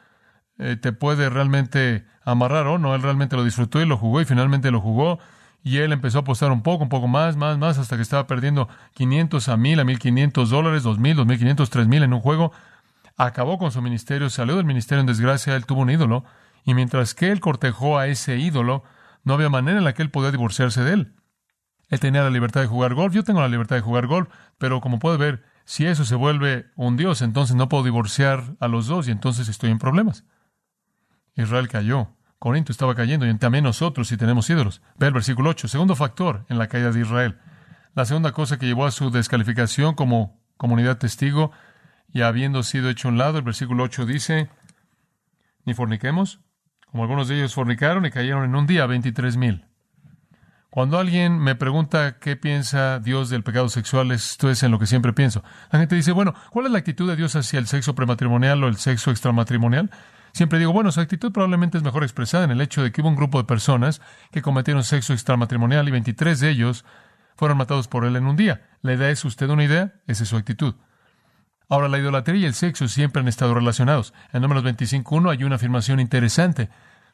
Eh, 0.58 0.76
te 0.76 0.92
puede 0.92 1.30
realmente 1.30 2.04
amarrar 2.22 2.66
o 2.66 2.78
no. 2.78 2.94
Él 2.94 3.02
realmente 3.02 3.36
lo 3.36 3.44
disfrutó 3.44 3.80
y 3.80 3.86
lo 3.86 3.96
jugó 3.96 4.20
y 4.20 4.26
finalmente 4.26 4.70
lo 4.70 4.80
jugó. 4.80 5.18
Y 5.62 5.78
él 5.78 5.92
empezó 5.92 6.18
a 6.18 6.20
apostar 6.22 6.50
un 6.50 6.62
poco, 6.62 6.82
un 6.82 6.88
poco 6.88 7.06
más, 7.06 7.36
más, 7.36 7.56
más, 7.56 7.78
hasta 7.78 7.96
que 7.96 8.02
estaba 8.02 8.26
perdiendo 8.26 8.68
500 8.94 9.48
a 9.48 9.56
1000, 9.56 9.80
a 9.80 9.84
1500 9.84 10.50
dólares, 10.50 10.82
2000, 10.82 11.16
2500, 11.16 11.70
3000 11.70 12.02
en 12.02 12.12
un 12.12 12.20
juego. 12.20 12.52
Acabó 13.16 13.58
con 13.58 13.70
su 13.70 13.80
ministerio, 13.80 14.28
salió 14.30 14.56
del 14.56 14.64
ministerio 14.64 15.00
en 15.00 15.06
desgracia, 15.06 15.54
él 15.54 15.66
tuvo 15.66 15.82
un 15.82 15.90
ídolo. 15.90 16.24
Y 16.64 16.74
mientras 16.74 17.14
que 17.14 17.30
él 17.30 17.40
cortejó 17.40 17.98
a 17.98 18.08
ese 18.08 18.38
ídolo, 18.38 18.82
no 19.24 19.34
había 19.34 19.48
manera 19.48 19.78
en 19.78 19.84
la 19.84 19.94
que 19.94 20.02
él 20.02 20.10
podía 20.10 20.30
divorciarse 20.30 20.82
de 20.82 20.94
él. 20.94 21.14
Él 21.88 22.00
tenía 22.00 22.22
la 22.22 22.30
libertad 22.30 22.62
de 22.62 22.66
jugar 22.66 22.94
golf, 22.94 23.14
yo 23.14 23.22
tengo 23.22 23.40
la 23.40 23.48
libertad 23.48 23.76
de 23.76 23.82
jugar 23.82 24.06
golf, 24.06 24.28
pero 24.58 24.80
como 24.80 24.98
puede 24.98 25.18
ver, 25.18 25.44
si 25.64 25.86
eso 25.86 26.04
se 26.04 26.14
vuelve 26.14 26.70
un 26.74 26.96
Dios, 26.96 27.22
entonces 27.22 27.54
no 27.54 27.68
puedo 27.68 27.84
divorciar 27.84 28.56
a 28.60 28.68
los 28.68 28.86
dos 28.86 29.08
y 29.08 29.10
entonces 29.10 29.48
estoy 29.48 29.70
en 29.70 29.78
problemas. 29.78 30.24
Israel 31.36 31.68
cayó, 31.68 32.08
Corinto 32.42 32.72
estaba 32.72 32.96
cayendo 32.96 33.24
y 33.24 33.38
también 33.38 33.62
nosotros 33.62 34.08
si 34.08 34.16
tenemos 34.16 34.50
ídolos. 34.50 34.82
Ve 34.98 35.06
el 35.06 35.12
versículo 35.12 35.50
8, 35.50 35.68
segundo 35.68 35.94
factor 35.94 36.44
en 36.48 36.58
la 36.58 36.66
caída 36.66 36.90
de 36.90 37.00
Israel. 37.00 37.38
La 37.94 38.04
segunda 38.04 38.32
cosa 38.32 38.58
que 38.58 38.66
llevó 38.66 38.84
a 38.84 38.90
su 38.90 39.12
descalificación 39.12 39.94
como 39.94 40.42
comunidad 40.56 40.98
testigo 40.98 41.52
y 42.12 42.22
habiendo 42.22 42.64
sido 42.64 42.90
hecho 42.90 43.06
un 43.06 43.16
lado, 43.16 43.38
el 43.38 43.44
versículo 43.44 43.84
8 43.84 44.06
dice, 44.06 44.50
ni 45.64 45.72
forniquemos, 45.72 46.40
como 46.90 47.04
algunos 47.04 47.28
de 47.28 47.36
ellos 47.36 47.54
fornicaron 47.54 48.06
y 48.06 48.10
cayeron 48.10 48.42
en 48.42 48.56
un 48.56 48.66
día 48.66 48.86
veintitrés 48.86 49.36
mil. 49.36 49.64
Cuando 50.68 50.98
alguien 50.98 51.38
me 51.38 51.54
pregunta 51.54 52.18
qué 52.18 52.34
piensa 52.34 52.98
Dios 52.98 53.30
del 53.30 53.44
pecado 53.44 53.68
sexual, 53.68 54.10
esto 54.10 54.50
es 54.50 54.64
en 54.64 54.72
lo 54.72 54.80
que 54.80 54.86
siempre 54.86 55.12
pienso. 55.12 55.44
La 55.70 55.78
gente 55.78 55.94
dice, 55.94 56.10
bueno, 56.10 56.34
¿cuál 56.50 56.66
es 56.66 56.72
la 56.72 56.78
actitud 56.78 57.08
de 57.08 57.14
Dios 57.14 57.36
hacia 57.36 57.60
el 57.60 57.68
sexo 57.68 57.94
prematrimonial 57.94 58.64
o 58.64 58.66
el 58.66 58.78
sexo 58.78 59.12
extramatrimonial? 59.12 59.92
Siempre 60.32 60.58
digo, 60.58 60.72
bueno, 60.72 60.92
su 60.92 61.00
actitud 61.00 61.32
probablemente 61.32 61.78
es 61.78 61.84
mejor 61.84 62.02
expresada 62.02 62.44
en 62.44 62.50
el 62.50 62.60
hecho 62.60 62.82
de 62.82 62.90
que 62.90 63.02
hubo 63.02 63.08
un 63.08 63.16
grupo 63.16 63.38
de 63.38 63.44
personas 63.44 64.00
que 64.30 64.42
cometieron 64.42 64.82
sexo 64.82 65.12
extramatrimonial 65.12 65.86
y 65.88 65.90
23 65.90 66.40
de 66.40 66.50
ellos 66.50 66.84
fueron 67.36 67.58
matados 67.58 67.88
por 67.88 68.04
él 68.04 68.16
en 68.16 68.26
un 68.26 68.36
día. 68.36 68.68
¿La 68.80 68.94
idea 68.94 69.10
es 69.10 69.24
usted 69.24 69.48
una 69.48 69.64
idea? 69.64 69.94
Esa 70.06 70.22
es 70.22 70.28
su 70.28 70.36
actitud. 70.36 70.74
Ahora, 71.68 71.88
la 71.88 71.98
idolatría 71.98 72.40
y 72.40 72.44
el 72.44 72.54
sexo 72.54 72.88
siempre 72.88 73.20
han 73.20 73.28
estado 73.28 73.54
relacionados. 73.54 74.12
En 74.32 74.42
Números 74.42 74.64
25.1 74.64 75.30
hay 75.30 75.44
una 75.44 75.56
afirmación 75.56 76.00
interesante. 76.00 76.68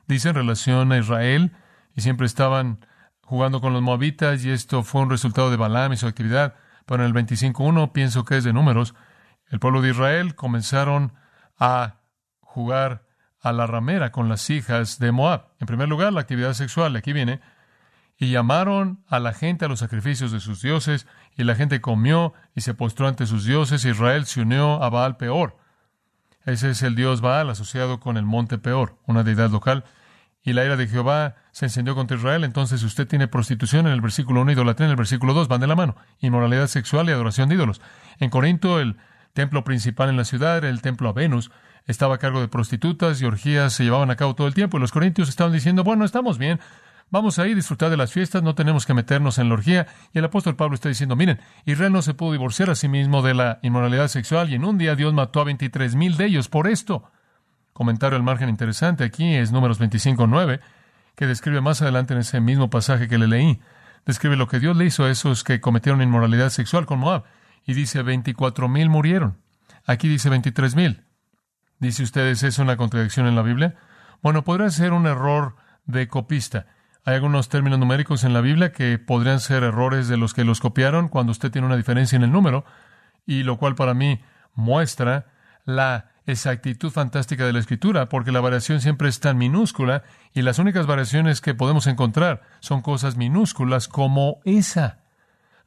Dice 0.06 0.30
en 0.30 0.34
relación 0.34 0.90
a 0.92 0.98
Israel, 0.98 1.52
y 1.98 2.00
siempre 2.00 2.26
estaban 2.26 2.86
jugando 3.22 3.60
con 3.60 3.72
los 3.72 3.82
moabitas 3.82 4.44
y 4.44 4.50
esto 4.50 4.84
fue 4.84 5.02
un 5.02 5.10
resultado 5.10 5.50
de 5.50 5.56
Balaam 5.56 5.92
y 5.92 5.96
su 5.96 6.06
actividad. 6.06 6.54
Pero 6.86 7.04
en 7.04 7.08
el 7.08 7.14
25.1 7.14 7.90
pienso 7.90 8.24
que 8.24 8.36
es 8.36 8.44
de 8.44 8.52
números. 8.52 8.94
El 9.48 9.58
pueblo 9.58 9.82
de 9.82 9.90
Israel 9.90 10.36
comenzaron 10.36 11.12
a 11.58 11.96
jugar 12.40 13.07
a 13.40 13.52
la 13.52 13.66
ramera 13.66 14.10
con 14.12 14.28
las 14.28 14.48
hijas 14.50 14.98
de 14.98 15.12
Moab. 15.12 15.46
En 15.60 15.66
primer 15.66 15.88
lugar, 15.88 16.12
la 16.12 16.20
actividad 16.20 16.54
sexual, 16.54 16.96
aquí 16.96 17.12
viene, 17.12 17.40
y 18.16 18.30
llamaron 18.30 19.04
a 19.06 19.20
la 19.20 19.32
gente 19.32 19.64
a 19.64 19.68
los 19.68 19.78
sacrificios 19.78 20.32
de 20.32 20.40
sus 20.40 20.62
dioses, 20.62 21.06
y 21.36 21.44
la 21.44 21.54
gente 21.54 21.80
comió 21.80 22.34
y 22.54 22.62
se 22.62 22.74
postró 22.74 23.06
ante 23.06 23.26
sus 23.26 23.44
dioses. 23.44 23.84
Israel 23.84 24.26
se 24.26 24.40
unió 24.40 24.82
a 24.82 24.90
Baal 24.90 25.16
Peor. 25.16 25.56
Ese 26.44 26.70
es 26.70 26.82
el 26.82 26.94
dios 26.94 27.20
Baal 27.20 27.50
asociado 27.50 28.00
con 28.00 28.16
el 28.16 28.24
monte 28.24 28.58
Peor, 28.58 28.98
una 29.06 29.22
deidad 29.22 29.50
local 29.50 29.84
y 30.48 30.54
la 30.54 30.64
ira 30.64 30.76
de 30.76 30.86
Jehová 30.86 31.36
se 31.52 31.66
encendió 31.66 31.94
contra 31.94 32.16
Israel. 32.16 32.42
Entonces 32.44 32.82
usted 32.82 33.06
tiene 33.06 33.28
prostitución 33.28 33.86
en 33.86 33.92
el 33.92 34.00
versículo 34.00 34.40
1, 34.40 34.52
idolatría 34.52 34.86
en 34.86 34.92
el 34.92 34.96
versículo 34.96 35.34
2, 35.34 35.48
van 35.48 35.60
de 35.60 35.66
la 35.66 35.76
mano. 35.76 35.96
Inmoralidad 36.20 36.68
sexual 36.68 37.08
y 37.08 37.12
adoración 37.12 37.48
de 37.48 37.56
ídolos. 37.56 37.80
En 38.18 38.30
Corinto, 38.30 38.80
el 38.80 38.96
templo 39.34 39.62
principal 39.62 40.08
en 40.08 40.16
la 40.16 40.24
ciudad 40.24 40.56
era 40.56 40.70
el 40.70 40.80
templo 40.80 41.10
a 41.10 41.12
Venus. 41.12 41.50
Estaba 41.86 42.16
a 42.16 42.18
cargo 42.18 42.40
de 42.40 42.48
prostitutas 42.48 43.20
y 43.20 43.24
orgías 43.24 43.72
se 43.72 43.84
llevaban 43.84 44.10
a 44.10 44.16
cabo 44.16 44.34
todo 44.34 44.46
el 44.46 44.54
tiempo. 44.54 44.76
Y 44.76 44.80
los 44.80 44.92
corintios 44.92 45.28
estaban 45.28 45.52
diciendo, 45.52 45.84
bueno, 45.84 46.04
estamos 46.04 46.38
bien, 46.38 46.60
vamos 47.10 47.38
a 47.38 47.46
ir 47.46 47.52
a 47.52 47.56
disfrutar 47.56 47.90
de 47.90 47.96
las 47.96 48.12
fiestas, 48.12 48.42
no 48.42 48.54
tenemos 48.54 48.86
que 48.86 48.94
meternos 48.94 49.38
en 49.38 49.48
la 49.48 49.54
orgía. 49.54 49.86
Y 50.12 50.18
el 50.18 50.24
apóstol 50.24 50.56
Pablo 50.56 50.74
está 50.74 50.88
diciendo, 50.88 51.16
miren, 51.16 51.40
Israel 51.64 51.92
no 51.92 52.02
se 52.02 52.14
pudo 52.14 52.32
divorciar 52.32 52.70
a 52.70 52.74
sí 52.74 52.88
mismo 52.88 53.22
de 53.22 53.34
la 53.34 53.58
inmoralidad 53.62 54.08
sexual 54.08 54.50
y 54.50 54.54
en 54.54 54.64
un 54.64 54.78
día 54.78 54.94
Dios 54.94 55.14
mató 55.14 55.40
a 55.40 55.44
23 55.44 55.94
mil 55.94 56.16
de 56.16 56.26
ellos 56.26 56.48
por 56.48 56.66
esto. 56.66 57.10
Comentario 57.72 58.16
al 58.16 58.24
margen 58.24 58.48
interesante 58.48 59.04
aquí 59.04 59.34
es 59.34 59.52
Números 59.52 59.80
25.9, 59.80 60.60
que 61.14 61.26
describe 61.26 61.60
más 61.60 61.80
adelante 61.80 62.14
en 62.14 62.20
ese 62.20 62.40
mismo 62.40 62.70
pasaje 62.70 63.08
que 63.08 63.18
le 63.18 63.28
leí. 63.28 63.60
Describe 64.04 64.36
lo 64.36 64.48
que 64.48 64.58
Dios 64.58 64.76
le 64.76 64.86
hizo 64.86 65.04
a 65.04 65.10
esos 65.10 65.44
que 65.44 65.60
cometieron 65.60 66.02
inmoralidad 66.02 66.50
sexual 66.50 66.86
con 66.86 66.98
Moab. 66.98 67.24
Y 67.64 67.74
dice 67.74 68.02
24 68.02 68.68
mil 68.68 68.88
murieron. 68.88 69.38
Aquí 69.86 70.08
dice 70.08 70.30
23 70.30 70.74
mil. 70.74 71.04
Dice 71.80 72.02
ustedes, 72.02 72.42
¿es 72.42 72.58
una 72.58 72.76
contradicción 72.76 73.26
en 73.26 73.36
la 73.36 73.42
Biblia? 73.42 73.76
Bueno, 74.22 74.42
podría 74.42 74.68
ser 74.70 74.92
un 74.92 75.06
error 75.06 75.54
de 75.86 76.08
copista. 76.08 76.66
Hay 77.04 77.14
algunos 77.14 77.48
términos 77.48 77.78
numéricos 77.78 78.24
en 78.24 78.32
la 78.32 78.40
Biblia 78.40 78.72
que 78.72 78.98
podrían 78.98 79.40
ser 79.40 79.62
errores 79.62 80.08
de 80.08 80.16
los 80.16 80.34
que 80.34 80.44
los 80.44 80.60
copiaron 80.60 81.08
cuando 81.08 81.32
usted 81.32 81.50
tiene 81.50 81.66
una 81.66 81.76
diferencia 81.76 82.16
en 82.16 82.24
el 82.24 82.32
número, 82.32 82.64
y 83.26 83.44
lo 83.44 83.58
cual 83.58 83.74
para 83.74 83.94
mí 83.94 84.20
muestra 84.54 85.26
la 85.64 86.10
esa 86.26 86.50
actitud 86.50 86.90
fantástica 86.90 87.46
de 87.46 87.54
la 87.54 87.58
escritura, 87.58 88.10
porque 88.10 88.32
la 88.32 88.40
variación 88.40 88.82
siempre 88.82 89.08
es 89.08 89.18
tan 89.18 89.38
minúscula 89.38 90.02
y 90.34 90.42
las 90.42 90.58
únicas 90.58 90.86
variaciones 90.86 91.40
que 91.40 91.54
podemos 91.54 91.86
encontrar 91.86 92.42
son 92.60 92.82
cosas 92.82 93.16
minúsculas 93.16 93.88
como 93.88 94.40
esa. 94.44 94.98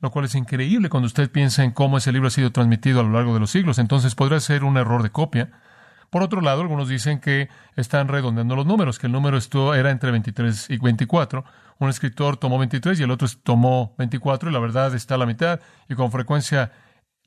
lo 0.02 0.10
cual 0.10 0.26
es 0.26 0.36
increíble 0.36 0.90
cuando 0.90 1.08
usted 1.08 1.32
piensa 1.32 1.64
en 1.64 1.72
cómo 1.72 1.98
ese 1.98 2.12
libro 2.12 2.28
ha 2.28 2.32
sido 2.32 2.52
transmitido 2.52 3.00
a 3.00 3.04
lo 3.04 3.12
largo 3.12 3.34
de 3.34 3.40
los 3.40 3.52
siglos. 3.52 3.78
Entonces 3.78 4.16
podría 4.16 4.40
ser 4.40 4.64
un 4.64 4.78
error 4.78 5.04
de 5.04 5.12
copia. 5.12 5.52
Por 6.12 6.24
otro 6.24 6.42
lado, 6.42 6.60
algunos 6.62 6.90
dicen 6.90 7.22
que 7.22 7.48
están 7.78 8.10
redondeando 8.10 8.58
los 8.58 8.66
números, 8.66 9.00
que 9.00 9.08
el 9.08 9.14
número 9.14 9.38
esto 9.38 9.74
era 9.74 9.92
entre 9.92 10.12
23 10.12 10.70
y 10.70 10.78
24. 10.78 11.46
Un 11.80 11.90
escritor 11.90 12.36
tomó 12.36 12.60
23 12.60 13.00
y 13.00 13.04
el 13.04 13.12
otro 13.12 13.30
tomó 13.44 13.96
24 13.98 14.50
y 14.50 14.54
la 14.54 14.60
verdad 14.60 14.94
está 14.94 15.16
a 15.16 15.18
la 15.18 15.26
mitad 15.26 15.62
y 15.88 15.96
con 15.96 16.12
frecuencia 16.12 16.74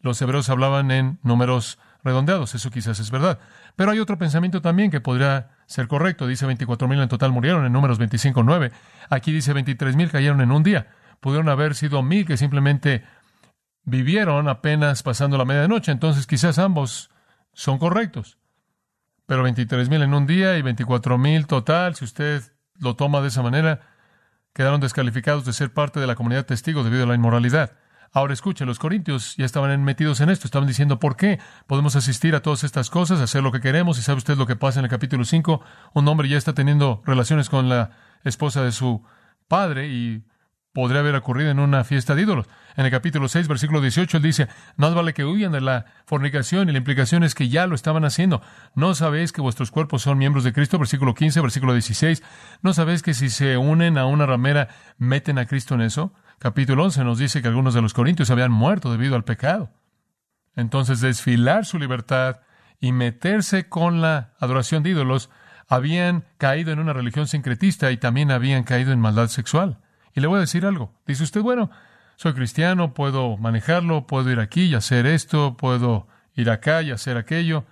los 0.00 0.20
hebreos 0.20 0.50
hablaban 0.50 0.90
en 0.90 1.18
números 1.22 1.78
redondeados. 2.04 2.54
Eso 2.54 2.70
quizás 2.70 3.00
es 3.00 3.10
verdad. 3.10 3.38
Pero 3.74 3.90
hay 3.90 4.00
otro 4.00 4.18
pensamiento 4.18 4.60
también 4.60 4.90
que 4.90 5.00
podría 5.00 5.52
ser 5.64 5.88
correcto. 5.88 6.26
Dice 6.26 6.46
24.000 6.46 7.04
en 7.04 7.08
total 7.08 7.32
murieron 7.32 7.64
en 7.64 7.72
números 7.72 7.98
25.9. 7.98 8.70
Aquí 9.08 9.32
dice 9.32 9.54
23.000 9.54 10.10
cayeron 10.10 10.42
en 10.42 10.52
un 10.52 10.62
día. 10.62 10.88
Pudieron 11.20 11.48
haber 11.48 11.74
sido 11.74 12.02
mil 12.02 12.26
que 12.26 12.36
simplemente 12.36 13.02
vivieron 13.84 14.46
apenas 14.46 15.02
pasando 15.02 15.38
la 15.38 15.46
medianoche. 15.46 15.90
Entonces 15.90 16.26
quizás 16.26 16.58
ambos 16.58 17.10
son 17.54 17.78
correctos. 17.78 18.36
Pero 19.26 19.47
23.000 19.47 20.02
en 20.02 20.14
un 20.14 20.26
día 20.26 20.59
y 20.59 20.62
24.000 20.62 21.47
total, 21.47 21.95
si 21.95 22.04
usted 22.04 22.43
lo 22.78 22.97
toma 22.97 23.21
de 23.21 23.28
esa 23.28 23.43
manera, 23.43 23.81
quedaron 24.52 24.81
descalificados 24.81 25.45
de 25.45 25.52
ser 25.52 25.73
parte 25.73 26.00
de 26.00 26.07
la 26.07 26.14
comunidad 26.14 26.47
testigo 26.47 26.85
debido 26.85 27.04
a 27.04 27.07
la 27.07 27.14
inmoralidad. 27.14 27.73
Ahora 28.12 28.33
escuche, 28.33 28.64
los 28.64 28.78
corintios 28.78 29.37
ya 29.37 29.45
estaban 29.45 29.83
metidos 29.83 30.21
en 30.21 30.31
esto, 30.31 30.47
estaban 30.47 30.69
diciendo 30.69 31.00
por 31.00 31.16
qué 31.16 31.40
podemos 31.66 31.97
asistir 31.97 32.37
a 32.37 32.43
todas 32.43 32.62
estas 32.62 32.88
cosas, 32.88 33.21
hacer 33.21 33.43
lo 33.43 33.50
que 33.50 33.61
queremos, 33.61 33.99
y 33.99 34.02
sabe 34.02 34.19
usted 34.19 34.37
lo 34.37 34.47
que 34.47 34.54
pasa 34.54 34.78
en 34.78 34.85
el 34.85 34.90
capítulo 34.90 35.25
5, 35.25 35.61
un 35.95 36.09
hombre 36.09 36.28
ya 36.28 36.38
está 36.38 36.52
teniendo 36.52 37.02
relaciones 37.04 37.49
con 37.49 37.69
la 37.69 37.90
esposa 38.23 38.62
de 38.62 38.71
su 38.71 39.02
padre 39.49 39.88
y 39.88 40.23
podría 40.75 41.00
haber 41.00 41.14
ocurrido 41.14 41.50
en 41.50 41.61
una 41.61 41.85
fiesta 41.85 42.14
de 42.14 42.23
ídolos. 42.23 42.49
En 42.76 42.85
el 42.85 42.90
capítulo 42.90 43.28
6, 43.28 43.47
versículo 43.47 43.81
18, 43.81 44.16
él 44.16 44.23
dice, 44.23 44.49
no 44.76 44.93
vale 44.93 45.14
que 45.14 45.25
huyan 45.25 45.52
de 45.52 45.61
la 45.61 45.87
fornicación 46.04 46.69
y 46.69 46.73
la 46.73 46.78
implicación 46.78 47.23
es 47.23 47.37
que 47.37 47.49
ya 47.49 47.69
lo 47.69 47.76
estaban 47.76 48.04
haciendo. 48.04 48.43
¿No 48.75 48.95
sabéis 48.97 49.33
que 49.33 49.40
vuestros 49.40 49.71
cuerpos 49.71 50.02
son 50.02 50.19
miembros 50.19 50.43
de 50.43 50.52
Cristo? 50.52 50.76
Versículo 50.76 51.14
15, 51.14 51.40
versículo 51.40 51.73
16. 51.73 52.25
¿No 52.61 52.75
sabéis 52.75 53.02
que 53.02 53.14
si 53.14 53.31
se 53.31 53.57
unen 53.57 53.97
a 53.99 54.07
una 54.07 54.26
ramera, 54.26 54.69
meten 54.99 55.38
a 55.38 55.47
Cristo 55.47 55.76
en 55.76 55.83
eso? 55.83 56.12
capítulo 56.40 56.85
11 56.85 57.04
nos 57.04 57.19
dice 57.19 57.40
que 57.40 57.49
algunos 57.49 57.73
de 57.73 57.81
los 57.81 57.95
corintios 57.95 58.31
habían 58.31 58.50
muerto 58.50 58.90
debido 58.90 59.14
al 59.14 59.25
pecado. 59.25 59.71
Entonces, 60.57 61.00
desfilar 61.00 61.64
su 61.64 61.78
libertad 61.78 62.40
y 62.81 62.90
meterse 62.93 63.69
con 63.69 64.02
la 64.02 64.35
adoración 64.40 64.83
de 64.83 64.90
ídolos, 64.90 65.31
habían 65.69 66.25
caído 66.37 66.73
en 66.73 66.81
una 66.81 66.93
religión 66.93 67.28
sincretista 67.28 67.93
y 67.93 67.97
también 67.97 68.31
habían 68.31 68.64
caído 68.64 68.93
en 68.93 69.00
maldad 69.00 69.28
sexual. 69.28 69.78
Y 70.14 70.21
le 70.21 70.26
voy 70.26 70.38
a 70.38 70.40
decir 70.40 70.64
algo. 70.64 70.94
Dice 71.06 71.25
usted, 71.25 71.42
bueno, 71.42 71.71
soy 72.16 72.35
cristiano, 72.35 72.94
puedo 72.94 73.37
manejarlo, 73.37 74.06
puedo 74.06 74.30
ir 74.30 74.40
aquí 74.40 74.64
y 74.64 74.75
hacer 74.75 75.06
esto, 75.06 75.56
puedo 75.56 76.06
ir 76.35 76.50
acá 76.50 76.83
y 76.83 76.90
hacer 76.90 77.16
aquello. 77.16 77.64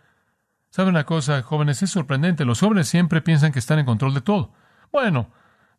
¿Sabe 0.71 0.91
una 0.91 1.05
cosa, 1.05 1.43
jóvenes? 1.43 1.83
Es 1.83 1.91
sorprendente. 1.91 2.45
Los 2.45 2.61
jóvenes 2.61 2.89
siempre 2.89 3.21
piensan 3.23 3.53
que 3.53 3.59
están 3.59 3.79
en 3.79 3.87
control 3.87 4.15
de 4.15 4.23
todo. 4.23 4.53
Bueno, 4.91 5.31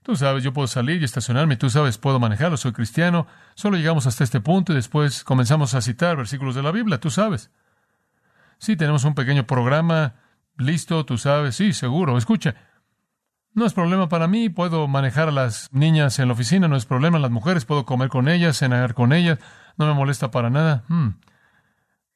Tú 0.03 0.17
sabes, 0.17 0.43
yo 0.43 0.51
puedo 0.51 0.67
salir 0.67 1.01
y 1.01 1.05
estacionarme, 1.05 1.55
tú 1.55 1.69
sabes, 1.69 1.97
puedo 1.97 2.19
manejarlo, 2.19 2.57
soy 2.57 2.73
cristiano. 2.73 3.25
Solo 3.55 3.77
llegamos 3.77 4.05
hasta 4.05 4.25
este 4.25 4.41
punto 4.41 4.73
y 4.73 4.75
después 4.75 5.23
comenzamos 5.23 5.75
a 5.75 5.81
citar 5.81 6.17
versículos 6.17 6.55
de 6.55 6.61
la 6.61 6.71
Biblia, 6.73 6.99
tú 6.99 7.09
sabes. 7.09 7.51
Sí, 8.57 8.75
tenemos 8.75 9.05
un 9.05 9.15
pequeño 9.15 9.47
programa 9.47 10.15
listo, 10.57 11.05
tú 11.05 11.17
sabes, 11.17 11.55
sí, 11.55 11.71
seguro. 11.71 12.17
Escucha, 12.17 12.53
no 13.53 13.65
es 13.65 13.73
problema 13.73 14.09
para 14.09 14.27
mí, 14.27 14.49
puedo 14.49 14.87
manejar 14.87 15.29
a 15.29 15.31
las 15.31 15.69
niñas 15.71 16.17
en 16.19 16.27
la 16.27 16.33
oficina, 16.33 16.67
no 16.67 16.75
es 16.75 16.85
problema, 16.85 17.19
las 17.19 17.31
mujeres, 17.31 17.65
puedo 17.65 17.85
comer 17.85 18.09
con 18.09 18.27
ellas, 18.27 18.57
cenar 18.57 18.93
con 18.93 19.13
ellas, 19.13 19.39
no 19.77 19.85
me 19.85 19.93
molesta 19.93 20.31
para 20.31 20.49
nada. 20.49 20.83
Hmm. 20.87 21.15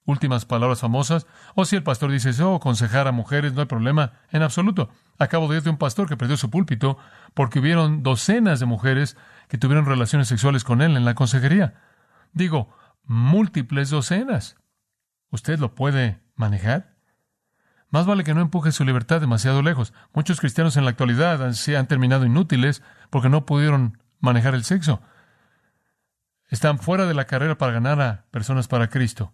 Últimas 0.06 0.46
palabras 0.46 0.79
famosas. 0.79 1.27
O 1.53 1.65
si 1.65 1.75
el 1.75 1.84
pastor 1.84 2.12
dice, 2.12 2.32
oh, 2.41 2.56
aconsejar 2.56 3.08
a 3.08 3.12
mujeres, 3.12 3.54
no 3.54 3.60
hay 3.60 3.67
problema, 3.67 4.13
en 4.32 4.41
absoluto. 4.41 4.89
Acabo 5.19 5.47
de 5.47 5.56
oír 5.56 5.63
de 5.63 5.69
un 5.69 5.78
pastor 5.78 6.08
que 6.08 6.17
perdió 6.17 6.38
su 6.38 6.50
púlpito 6.50 6.97
porque 7.34 7.60
hubieron 7.60 8.04
docenas 8.04 8.60
de 8.60 8.65
mujeres 8.65 9.17
que 9.50 9.58
tuvieron 9.58 9.86
relaciones 9.86 10.30
sexuales 10.30 10.63
con 10.63 10.82
él 10.82 10.95
en 10.95 11.06
la 11.06 11.13
consejería. 11.13 11.76
Digo, 12.32 12.73
múltiples 13.04 13.89
docenas. 13.89 14.56
¿Usted 15.30 15.60
lo 15.60 15.76
puede 15.76 16.21
manejar? 16.36 16.96
Más 17.89 18.06
vale 18.06 18.23
que 18.23 18.34
no 18.34 18.41
empuje 18.41 18.71
su 18.71 18.84
libertad 18.84 19.21
demasiado 19.21 19.62
lejos. 19.62 19.93
Muchos 20.13 20.39
cristianos 20.39 20.76
en 20.76 20.84
la 20.84 20.91
actualidad 20.91 21.52
se 21.54 21.78
han 21.78 21.88
terminado 21.88 22.26
inútiles 22.26 22.84
porque 23.10 23.30
no 23.30 23.45
pudieron 23.45 23.97
manejar 24.19 24.56
el 24.56 24.63
sexo. 24.63 25.02
Están 26.50 26.80
fuera 26.80 27.06
de 27.06 27.13
la 27.13 27.26
carrera 27.26 27.58
para 27.58 27.73
ganar 27.73 28.02
a 28.02 28.26
personas 28.32 28.67
para 28.67 28.89
Cristo. 28.89 29.34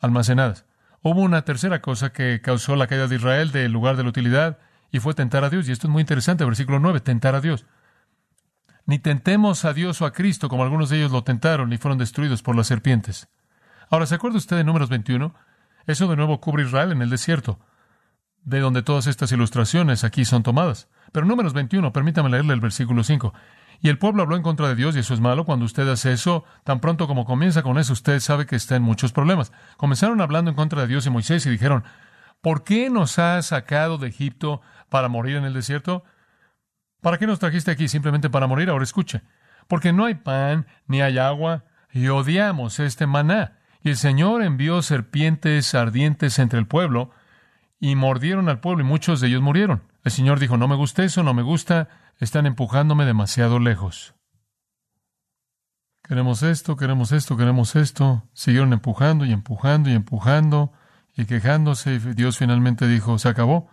Almacenadas. 0.00 0.64
Hubo 1.02 1.20
una 1.20 1.42
tercera 1.42 1.80
cosa 1.80 2.12
que 2.12 2.40
causó 2.40 2.74
la 2.74 2.86
caída 2.86 3.06
de 3.06 3.16
Israel 3.16 3.52
del 3.52 3.72
lugar 3.72 3.96
de 3.96 4.02
la 4.02 4.08
utilidad 4.08 4.58
y 4.90 5.00
fue 5.00 5.14
tentar 5.14 5.44
a 5.44 5.50
Dios. 5.50 5.68
Y 5.68 5.72
esto 5.72 5.86
es 5.86 5.92
muy 5.92 6.00
interesante, 6.00 6.44
versículo 6.44 6.80
9, 6.80 7.00
tentar 7.00 7.34
a 7.34 7.40
Dios. 7.40 7.66
Ni 8.86 8.98
tentemos 8.98 9.64
a 9.64 9.72
Dios 9.72 10.00
o 10.00 10.06
a 10.06 10.12
Cristo 10.12 10.48
como 10.48 10.62
algunos 10.62 10.88
de 10.90 10.98
ellos 10.98 11.12
lo 11.12 11.24
tentaron 11.24 11.72
y 11.72 11.78
fueron 11.78 11.98
destruidos 11.98 12.42
por 12.42 12.56
las 12.56 12.66
serpientes. 12.66 13.28
Ahora, 13.90 14.06
¿se 14.06 14.14
acuerda 14.14 14.38
usted 14.38 14.56
de 14.56 14.64
Números 14.64 14.88
21? 14.88 15.34
Eso 15.86 16.08
de 16.08 16.16
nuevo 16.16 16.40
cubre 16.40 16.64
Israel 16.64 16.92
en 16.92 17.02
el 17.02 17.10
desierto, 17.10 17.60
de 18.42 18.60
donde 18.60 18.82
todas 18.82 19.06
estas 19.06 19.30
ilustraciones 19.32 20.04
aquí 20.04 20.24
son 20.24 20.42
tomadas. 20.42 20.88
Pero 21.12 21.26
Números 21.26 21.52
21, 21.52 21.92
permítame 21.92 22.30
leerle 22.30 22.54
el 22.54 22.60
versículo 22.60 23.04
5. 23.04 23.32
Y 23.80 23.88
el 23.88 23.98
pueblo 23.98 24.22
habló 24.22 24.36
en 24.36 24.42
contra 24.42 24.68
de 24.68 24.74
Dios 24.74 24.96
y 24.96 25.00
eso 25.00 25.14
es 25.14 25.20
malo. 25.20 25.44
Cuando 25.44 25.64
usted 25.64 25.88
hace 25.88 26.12
eso, 26.12 26.44
tan 26.64 26.80
pronto 26.80 27.06
como 27.06 27.24
comienza 27.24 27.62
con 27.62 27.78
eso, 27.78 27.92
usted 27.92 28.20
sabe 28.20 28.46
que 28.46 28.56
está 28.56 28.76
en 28.76 28.82
muchos 28.82 29.12
problemas. 29.12 29.52
Comenzaron 29.76 30.20
hablando 30.20 30.50
en 30.50 30.56
contra 30.56 30.82
de 30.82 30.88
Dios 30.88 31.06
y 31.06 31.10
Moisés 31.10 31.46
y 31.46 31.50
dijeron, 31.50 31.84
¿por 32.40 32.64
qué 32.64 32.90
nos 32.90 33.18
has 33.18 33.46
sacado 33.46 33.98
de 33.98 34.08
Egipto 34.08 34.62
para 34.88 35.08
morir 35.08 35.36
en 35.36 35.44
el 35.44 35.52
desierto? 35.52 36.04
¿Para 37.02 37.18
qué 37.18 37.26
nos 37.26 37.38
trajiste 37.38 37.70
aquí? 37.70 37.88
Simplemente 37.88 38.30
para 38.30 38.46
morir. 38.46 38.70
Ahora 38.70 38.84
escuche. 38.84 39.22
Porque 39.68 39.92
no 39.92 40.04
hay 40.04 40.14
pan 40.14 40.66
ni 40.86 41.02
hay 41.02 41.18
agua 41.18 41.64
y 41.92 42.08
odiamos 42.08 42.80
este 42.80 43.06
maná. 43.06 43.58
Y 43.86 43.90
el 43.90 43.96
Señor 43.96 44.42
envió 44.42 44.82
serpientes 44.82 45.72
ardientes 45.76 46.40
entre 46.40 46.58
el 46.58 46.66
pueblo 46.66 47.12
y 47.78 47.94
mordieron 47.94 48.48
al 48.48 48.58
pueblo 48.58 48.82
y 48.82 48.84
muchos 48.84 49.20
de 49.20 49.28
ellos 49.28 49.42
murieron. 49.42 49.84
El 50.02 50.10
Señor 50.10 50.40
dijo, 50.40 50.56
no 50.56 50.66
me 50.66 50.74
gusta 50.74 51.04
eso, 51.04 51.22
no 51.22 51.34
me 51.34 51.42
gusta 51.42 51.88
están 52.18 52.46
empujándome 52.46 53.04
demasiado 53.04 53.60
lejos. 53.60 54.16
Queremos 56.02 56.42
esto, 56.42 56.76
queremos 56.76 57.12
esto, 57.12 57.36
queremos 57.36 57.76
esto. 57.76 58.28
Siguieron 58.32 58.72
empujando 58.72 59.24
y 59.24 59.30
empujando 59.30 59.88
y 59.88 59.92
empujando 59.92 60.72
y 61.16 61.26
quejándose. 61.26 61.94
Y 61.94 61.98
Dios 61.98 62.38
finalmente 62.38 62.88
dijo, 62.88 63.20
se 63.20 63.28
acabó. 63.28 63.70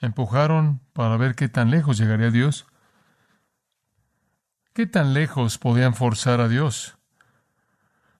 Empujaron 0.00 0.80
para 0.94 1.18
ver 1.18 1.34
qué 1.34 1.50
tan 1.50 1.70
lejos 1.70 1.98
llegaría 1.98 2.30
Dios. 2.30 2.64
¿Qué 4.72 4.86
tan 4.86 5.12
lejos 5.12 5.58
podían 5.58 5.92
forzar 5.92 6.40
a 6.40 6.48
Dios? 6.48 6.96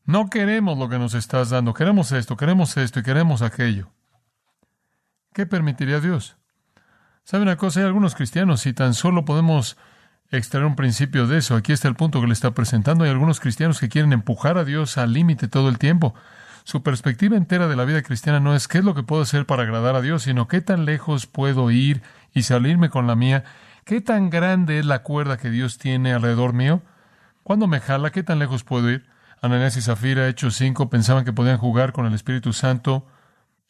No 0.04 0.28
queremos 0.30 0.76
lo 0.78 0.88
que 0.88 0.98
nos 0.98 1.14
estás 1.14 1.50
dando, 1.50 1.74
queremos 1.74 2.10
esto, 2.12 2.36
queremos 2.36 2.76
esto 2.76 3.00
y 3.00 3.02
queremos 3.02 3.40
aquello. 3.40 3.90
¿Qué 5.32 5.46
permitiría 5.46 6.00
Dios? 6.00 6.36
¿Sabe 7.24 7.44
una 7.44 7.56
cosa? 7.56 7.80
Hay 7.80 7.86
algunos 7.86 8.16
cristianos, 8.16 8.62
si 8.62 8.72
tan 8.72 8.94
solo 8.94 9.24
podemos 9.24 9.76
extraer 10.30 10.66
un 10.66 10.74
principio 10.74 11.26
de 11.26 11.38
eso, 11.38 11.54
aquí 11.54 11.72
está 11.72 11.86
el 11.86 11.94
punto 11.94 12.20
que 12.20 12.26
le 12.26 12.32
está 12.32 12.50
presentando, 12.50 13.04
hay 13.04 13.10
algunos 13.10 13.38
cristianos 13.38 13.78
que 13.78 13.88
quieren 13.88 14.12
empujar 14.12 14.58
a 14.58 14.64
Dios 14.64 14.98
al 14.98 15.12
límite 15.12 15.46
todo 15.46 15.68
el 15.68 15.78
tiempo. 15.78 16.14
Su 16.64 16.82
perspectiva 16.82 17.36
entera 17.36 17.68
de 17.68 17.76
la 17.76 17.84
vida 17.84 18.02
cristiana 18.02 18.40
no 18.40 18.54
es 18.54 18.66
qué 18.66 18.78
es 18.78 18.84
lo 18.84 18.94
que 18.94 19.02
puedo 19.04 19.22
hacer 19.22 19.46
para 19.46 19.62
agradar 19.62 19.94
a 19.94 20.00
Dios, 20.00 20.24
sino 20.24 20.48
qué 20.48 20.60
tan 20.60 20.84
lejos 20.84 21.26
puedo 21.26 21.70
ir 21.70 22.02
y 22.32 22.42
salirme 22.42 22.88
con 22.90 23.06
la 23.06 23.14
mía, 23.14 23.44
qué 23.84 24.00
tan 24.00 24.30
grande 24.30 24.80
es 24.80 24.86
la 24.86 25.02
cuerda 25.02 25.36
que 25.36 25.50
Dios 25.50 25.78
tiene 25.78 26.12
alrededor 26.12 26.54
mío. 26.54 26.82
¿Cuándo 27.42 27.66
me 27.68 27.80
jala? 27.80 28.10
¿Qué 28.10 28.22
tan 28.22 28.38
lejos 28.38 28.64
puedo 28.64 28.90
ir? 28.90 29.11
Ananías 29.42 29.76
y 29.76 29.82
Zafira, 29.82 30.28
Hechos 30.28 30.54
5, 30.54 30.88
pensaban 30.88 31.24
que 31.24 31.32
podían 31.32 31.58
jugar 31.58 31.92
con 31.92 32.06
el 32.06 32.14
Espíritu 32.14 32.52
Santo, 32.52 33.08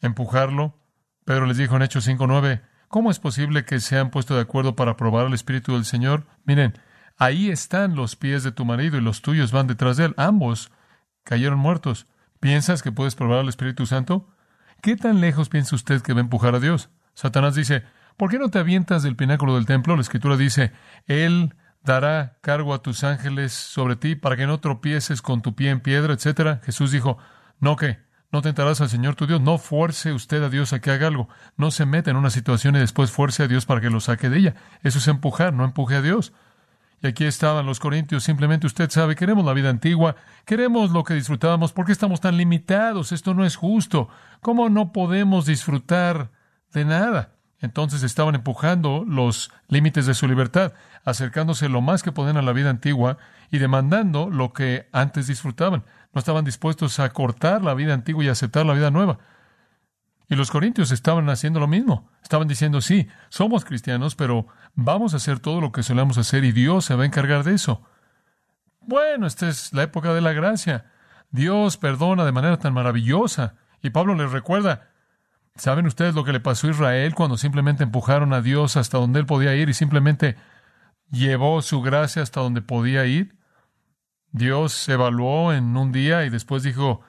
empujarlo. 0.01 0.77
Pedro 1.25 1.47
les 1.47 1.57
dijo 1.57 1.75
en 1.75 1.81
Hechos 1.81 2.03
5, 2.03 2.27
9, 2.27 2.61
¿Cómo 2.87 3.09
es 3.09 3.17
posible 3.17 3.65
que 3.65 3.79
se 3.79 3.97
han 3.97 4.11
puesto 4.11 4.35
de 4.35 4.41
acuerdo 4.41 4.75
para 4.75 4.95
probar 4.97 5.25
al 5.25 5.33
Espíritu 5.33 5.73
del 5.73 5.85
Señor? 5.85 6.27
Miren, 6.45 6.77
ahí 7.17 7.49
están 7.49 7.95
los 7.95 8.15
pies 8.15 8.43
de 8.43 8.51
tu 8.51 8.65
marido 8.65 8.97
y 8.97 9.01
los 9.01 9.23
tuyos 9.23 9.51
van 9.51 9.65
detrás 9.65 9.97
de 9.97 10.05
él. 10.05 10.13
Ambos 10.15 10.71
cayeron 11.23 11.57
muertos. 11.57 12.05
¿Piensas 12.39 12.83
que 12.83 12.91
puedes 12.91 13.15
probar 13.15 13.39
al 13.39 13.49
Espíritu 13.49 13.87
Santo? 13.87 14.29
¿Qué 14.83 14.95
tan 14.95 15.21
lejos 15.21 15.49
piensa 15.49 15.75
usted 15.75 16.03
que 16.03 16.13
va 16.13 16.19
a 16.19 16.21
empujar 16.21 16.53
a 16.53 16.59
Dios? 16.59 16.91
Satanás 17.15 17.55
dice, 17.55 17.83
¿por 18.15 18.29
qué 18.29 18.37
no 18.37 18.49
te 18.49 18.59
avientas 18.59 19.01
del 19.01 19.15
pináculo 19.15 19.55
del 19.55 19.65
templo? 19.65 19.95
La 19.95 20.03
Escritura 20.03 20.37
dice, 20.37 20.71
Él 21.07 21.55
dará 21.83 22.37
cargo 22.41 22.73
a 22.73 22.81
tus 22.81 23.03
ángeles 23.03 23.53
sobre 23.53 23.95
ti 23.95 24.15
para 24.15 24.37
que 24.37 24.47
no 24.47 24.59
tropieces 24.59 25.21
con 25.21 25.41
tu 25.41 25.55
pie 25.55 25.69
en 25.69 25.81
piedra, 25.81 26.13
etcétera. 26.13 26.61
Jesús 26.63 26.91
dijo, 26.91 27.17
no 27.59 27.75
que 27.75 27.99
no 28.31 28.41
tentarás 28.41 28.81
al 28.81 28.89
Señor 28.89 29.15
tu 29.15 29.27
Dios. 29.27 29.41
No 29.41 29.59
fuerce 29.59 30.11
usted 30.11 30.41
a 30.41 30.49
Dios 30.49 30.73
a 30.73 30.81
que 30.81 30.89
haga 30.89 31.07
algo. 31.07 31.29
No 31.55 31.69
se 31.69 31.85
meta 31.85 32.09
en 32.09 32.17
una 32.17 32.31
situación 32.31 32.75
y 32.75 32.79
después 32.79 33.11
fuerce 33.11 33.43
a 33.43 33.47
Dios 33.47 33.65
para 33.65 33.79
que 33.79 33.91
lo 33.91 33.99
saque 33.99 34.29
de 34.29 34.39
ella. 34.39 34.55
Eso 34.81 34.97
es 34.97 35.07
empujar, 35.07 35.53
no 35.53 35.63
empuje 35.63 35.95
a 35.95 36.01
Dios. 36.01 36.33
Y 37.03 37.07
aquí 37.07 37.25
estaban 37.25 37.65
los 37.65 37.81
corintios, 37.81 38.23
simplemente 38.23 38.65
usted 38.65 38.89
sabe, 38.89 39.17
queremos 39.17 39.43
la 39.43 39.51
vida 39.51 39.69
antigua, 39.69 40.15
queremos 40.45 40.91
lo 40.91 41.03
que 41.03 41.13
disfrutábamos, 41.13 41.73
¿por 41.73 41.85
qué 41.85 41.91
estamos 41.91 42.21
tan 42.21 42.37
limitados? 42.37 43.11
Esto 43.11 43.33
no 43.33 43.43
es 43.43 43.57
justo. 43.57 44.07
¿Cómo 44.39 44.69
no 44.69 44.93
podemos 44.93 45.45
disfrutar 45.45 46.31
de 46.71 46.85
nada? 46.85 47.32
Entonces 47.63 48.03
estaban 48.03 48.35
empujando 48.35 49.05
los 49.07 49.49
límites 49.69 50.05
de 50.05 50.15
su 50.15 50.27
libertad, 50.27 50.73
acercándose 51.05 51.69
lo 51.69 51.79
más 51.79 52.03
que 52.03 52.11
podían 52.11 52.35
a 52.35 52.41
la 52.41 52.51
vida 52.51 52.69
antigua 52.69 53.17
y 53.51 53.57
demandando 53.57 54.29
lo 54.29 54.51
que 54.51 54.89
antes 54.91 55.27
disfrutaban. 55.27 55.85
No 56.11 56.19
estaban 56.19 56.43
dispuestos 56.43 56.99
a 56.99 57.09
cortar 57.13 57.63
la 57.63 57.73
vida 57.73 57.93
antigua 57.93 58.21
y 58.21 58.27
aceptar 58.27 58.65
la 58.65 58.73
vida 58.73 58.91
nueva. 58.91 59.19
Y 60.27 60.35
los 60.35 60.51
corintios 60.51 60.91
estaban 60.91 61.29
haciendo 61.29 61.61
lo 61.61 61.67
mismo. 61.67 62.09
Estaban 62.21 62.49
diciendo, 62.49 62.81
sí, 62.81 63.07
somos 63.29 63.63
cristianos, 63.63 64.15
pero 64.15 64.45
vamos 64.75 65.13
a 65.13 65.17
hacer 65.17 65.39
todo 65.39 65.61
lo 65.61 65.71
que 65.71 65.83
solemos 65.83 66.17
hacer 66.17 66.43
y 66.43 66.51
Dios 66.51 66.83
se 66.83 66.95
va 66.95 67.03
a 67.03 67.05
encargar 67.05 67.45
de 67.45 67.53
eso. 67.53 67.81
Bueno, 68.81 69.25
esta 69.25 69.47
es 69.47 69.71
la 69.71 69.83
época 69.83 70.13
de 70.13 70.19
la 70.19 70.33
gracia. 70.33 70.91
Dios 71.31 71.77
perdona 71.77 72.25
de 72.25 72.33
manera 72.33 72.57
tan 72.57 72.73
maravillosa. 72.73 73.55
Y 73.81 73.91
Pablo 73.91 74.15
les 74.15 74.33
recuerda, 74.33 74.89
¿saben 75.55 75.85
ustedes 75.85 76.15
lo 76.15 76.23
que 76.23 76.33
le 76.33 76.39
pasó 76.39 76.67
a 76.67 76.71
Israel 76.71 77.13
cuando 77.15 77.37
simplemente 77.37 77.83
empujaron 77.83 78.33
a 78.33 78.41
Dios 78.41 78.77
hasta 78.77 78.97
donde 78.97 79.19
él 79.19 79.25
podía 79.25 79.55
ir 79.55 79.69
y 79.69 79.73
simplemente 79.73 80.35
llevó 81.09 81.61
su 81.61 81.81
gracia 81.81 82.21
hasta 82.21 82.41
donde 82.41 82.61
podía 82.61 83.05
ir? 83.05 83.35
Dios 84.31 84.89
evaluó 84.89 85.53
en 85.53 85.77
un 85.77 85.91
día 85.91 86.25
y 86.25 86.29
después 86.29 86.63
dijo, 86.63 87.01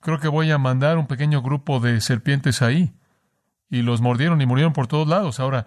creo 0.00 0.18
que 0.18 0.28
voy 0.28 0.50
a 0.50 0.58
mandar 0.58 0.98
un 0.98 1.06
pequeño 1.06 1.40
grupo 1.40 1.78
de 1.80 2.00
serpientes 2.00 2.62
ahí. 2.62 2.94
Y 3.70 3.82
los 3.82 4.00
mordieron 4.00 4.40
y 4.40 4.46
murieron 4.46 4.72
por 4.72 4.86
todos 4.86 5.08
lados. 5.08 5.40
Ahora, 5.40 5.66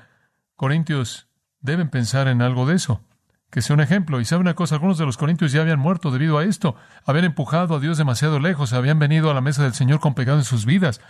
Corintios 0.56 1.28
deben 1.62 1.90
pensar 1.90 2.28
en 2.28 2.42
algo 2.42 2.66
de 2.66 2.76
eso, 2.76 3.04
que 3.50 3.62
sea 3.62 3.74
un 3.74 3.82
ejemplo. 3.82 4.20
Y 4.20 4.26
sabe 4.26 4.42
una 4.42 4.56
cosa, 4.56 4.76
algunos 4.76 4.98
de 4.98 5.06
los 5.06 5.18
corintios 5.18 5.52
ya 5.52 5.62
habían 5.62 5.80
muerto 5.80 6.12
debido 6.12 6.38
a 6.38 6.44
esto, 6.44 6.76
habían 7.06 7.26
empujado 7.26 7.76
a 7.76 7.80
Dios 7.80 7.98
demasiado 7.98 8.40
lejos, 8.40 8.74
habían 8.74 9.00
venido 9.00 9.32
a 9.32 9.34
la 9.34 9.42
mesa 9.42 9.64
del 9.64 9.74
Señor 9.74 10.00
con 10.00 10.14
pecado 10.14 10.38
en 10.38 10.44
sus 10.44 10.66
vidas 10.66 11.02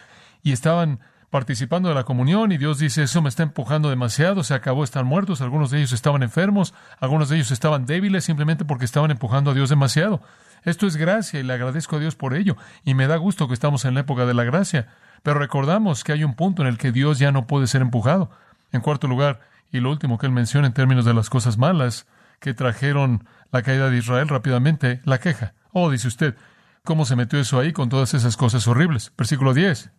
y 0.43 0.51
estaban 0.51 0.99
participando 1.29 1.89
de 1.89 1.95
la 1.95 2.03
comunión 2.03 2.51
y 2.51 2.57
Dios 2.57 2.79
dice, 2.79 3.03
eso 3.03 3.21
me 3.21 3.29
está 3.29 3.43
empujando 3.43 3.89
demasiado, 3.89 4.43
se 4.43 4.53
acabó, 4.53 4.83
están 4.83 5.05
muertos, 5.05 5.41
algunos 5.41 5.71
de 5.71 5.79
ellos 5.79 5.91
estaban 5.91 6.23
enfermos, 6.23 6.73
algunos 6.99 7.29
de 7.29 7.35
ellos 7.35 7.51
estaban 7.51 7.85
débiles 7.85 8.23
simplemente 8.23 8.65
porque 8.65 8.85
estaban 8.85 9.11
empujando 9.11 9.51
a 9.51 9.53
Dios 9.53 9.69
demasiado. 9.69 10.21
Esto 10.63 10.87
es 10.87 10.95
gracia 10.95 11.39
y 11.39 11.43
le 11.43 11.53
agradezco 11.53 11.97
a 11.97 11.99
Dios 11.99 12.15
por 12.15 12.33
ello 12.33 12.55
y 12.83 12.93
me 12.93 13.07
da 13.07 13.17
gusto 13.17 13.47
que 13.47 13.53
estamos 13.53 13.85
en 13.85 13.93
la 13.93 14.01
época 14.01 14.25
de 14.25 14.33
la 14.33 14.43
gracia, 14.45 14.87
pero 15.23 15.39
recordamos 15.39 16.03
que 16.03 16.13
hay 16.13 16.23
un 16.23 16.35
punto 16.35 16.61
en 16.61 16.69
el 16.69 16.77
que 16.77 16.91
Dios 16.91 17.19
ya 17.19 17.31
no 17.31 17.45
puede 17.45 17.67
ser 17.67 17.81
empujado. 17.81 18.31
En 18.71 18.81
cuarto 18.81 19.07
lugar, 19.07 19.41
y 19.71 19.79
lo 19.79 19.91
último 19.91 20.17
que 20.17 20.25
él 20.25 20.31
menciona 20.31 20.67
en 20.67 20.73
términos 20.73 21.05
de 21.05 21.13
las 21.13 21.29
cosas 21.29 21.57
malas 21.57 22.07
que 22.39 22.53
trajeron 22.53 23.25
la 23.51 23.63
caída 23.63 23.89
de 23.89 23.97
Israel 23.97 24.27
rápidamente, 24.27 25.01
la 25.03 25.19
queja. 25.19 25.53
Oh, 25.71 25.89
dice 25.89 26.07
usted, 26.07 26.35
¿cómo 26.83 27.05
se 27.05 27.15
metió 27.15 27.39
eso 27.39 27.59
ahí 27.59 27.73
con 27.73 27.89
todas 27.89 28.13
esas 28.13 28.37
cosas 28.37 28.67
horribles? 28.67 29.11
Versículo 29.17 29.53
10. 29.53 29.91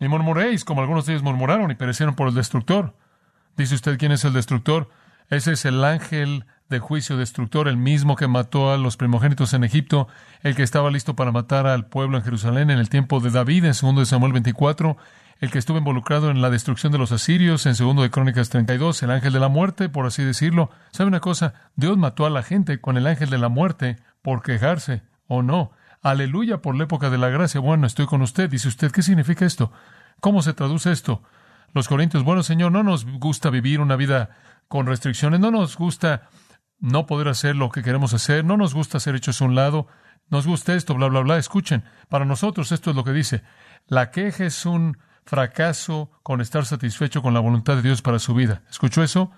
Ni 0.00 0.08
murmuréis, 0.08 0.64
como 0.64 0.80
algunos 0.80 1.06
de 1.06 1.12
ellos 1.12 1.22
murmuraron 1.22 1.70
y 1.70 1.74
perecieron 1.74 2.14
por 2.14 2.28
el 2.28 2.34
destructor. 2.34 2.96
Dice 3.56 3.74
usted 3.74 3.98
quién 3.98 4.12
es 4.12 4.24
el 4.24 4.32
destructor. 4.32 4.88
Ese 5.28 5.52
es 5.52 5.64
el 5.66 5.84
ángel 5.84 6.46
de 6.70 6.78
juicio 6.78 7.16
destructor, 7.16 7.68
el 7.68 7.76
mismo 7.76 8.16
que 8.16 8.26
mató 8.26 8.72
a 8.72 8.78
los 8.78 8.96
primogénitos 8.96 9.52
en 9.54 9.64
Egipto, 9.64 10.08
el 10.42 10.56
que 10.56 10.62
estaba 10.62 10.90
listo 10.90 11.14
para 11.14 11.32
matar 11.32 11.66
al 11.66 11.86
pueblo 11.86 12.16
en 12.16 12.24
Jerusalén 12.24 12.70
en 12.70 12.78
el 12.78 12.88
tiempo 12.88 13.20
de 13.20 13.30
David, 13.30 13.64
en 13.64 13.72
2 13.72 13.96
de 13.96 14.06
Samuel 14.06 14.32
24, 14.32 14.96
el 15.40 15.50
que 15.50 15.58
estuvo 15.58 15.78
involucrado 15.78 16.30
en 16.30 16.40
la 16.40 16.48
destrucción 16.48 16.92
de 16.92 16.98
los 16.98 17.12
asirios, 17.12 17.66
en 17.66 17.74
2 17.76 18.02
de 18.02 18.10
Crónicas 18.10 18.50
32, 18.50 19.02
el 19.02 19.10
ángel 19.10 19.32
de 19.32 19.40
la 19.40 19.48
muerte, 19.48 19.88
por 19.88 20.06
así 20.06 20.22
decirlo. 20.22 20.70
¿Sabe 20.92 21.08
una 21.08 21.20
cosa? 21.20 21.54
Dios 21.76 21.98
mató 21.98 22.24
a 22.24 22.30
la 22.30 22.42
gente 22.42 22.80
con 22.80 22.96
el 22.96 23.06
ángel 23.06 23.30
de 23.30 23.38
la 23.38 23.48
muerte 23.48 23.96
por 24.22 24.42
quejarse, 24.42 25.02
o 25.26 25.42
no. 25.42 25.72
Aleluya 26.02 26.62
por 26.62 26.74
la 26.76 26.84
época 26.84 27.10
de 27.10 27.18
la 27.18 27.28
gracia. 27.28 27.60
Bueno, 27.60 27.86
estoy 27.86 28.06
con 28.06 28.22
usted. 28.22 28.48
Dice 28.48 28.68
usted, 28.68 28.90
¿qué 28.90 29.02
significa 29.02 29.44
esto? 29.44 29.70
¿Cómo 30.20 30.42
se 30.42 30.54
traduce 30.54 30.92
esto? 30.92 31.22
Los 31.72 31.88
corintios, 31.88 32.24
bueno, 32.24 32.42
Señor, 32.42 32.72
no 32.72 32.82
nos 32.82 33.04
gusta 33.04 33.50
vivir 33.50 33.80
una 33.80 33.96
vida 33.96 34.30
con 34.66 34.86
restricciones, 34.86 35.40
no 35.40 35.50
nos 35.50 35.76
gusta 35.76 36.28
no 36.78 37.06
poder 37.06 37.28
hacer 37.28 37.54
lo 37.54 37.70
que 37.70 37.82
queremos 37.82 38.14
hacer, 38.14 38.44
no 38.44 38.56
nos 38.56 38.74
gusta 38.74 38.98
ser 38.98 39.14
hechos 39.14 39.40
a 39.40 39.44
un 39.44 39.54
lado, 39.54 39.86
nos 40.30 40.46
gusta 40.46 40.74
esto, 40.74 40.94
bla, 40.94 41.08
bla, 41.08 41.20
bla. 41.20 41.36
Escuchen, 41.36 41.84
para 42.08 42.24
nosotros 42.24 42.72
esto 42.72 42.90
es 42.90 42.96
lo 42.96 43.04
que 43.04 43.12
dice. 43.12 43.42
La 43.86 44.10
queja 44.10 44.46
es 44.46 44.64
un 44.64 44.98
fracaso 45.24 46.10
con 46.22 46.40
estar 46.40 46.64
satisfecho 46.64 47.22
con 47.22 47.34
la 47.34 47.40
voluntad 47.40 47.76
de 47.76 47.82
Dios 47.82 48.00
para 48.00 48.18
su 48.18 48.34
vida. 48.34 48.62
¿Escuchó 48.70 49.02
eso? 49.02 49.30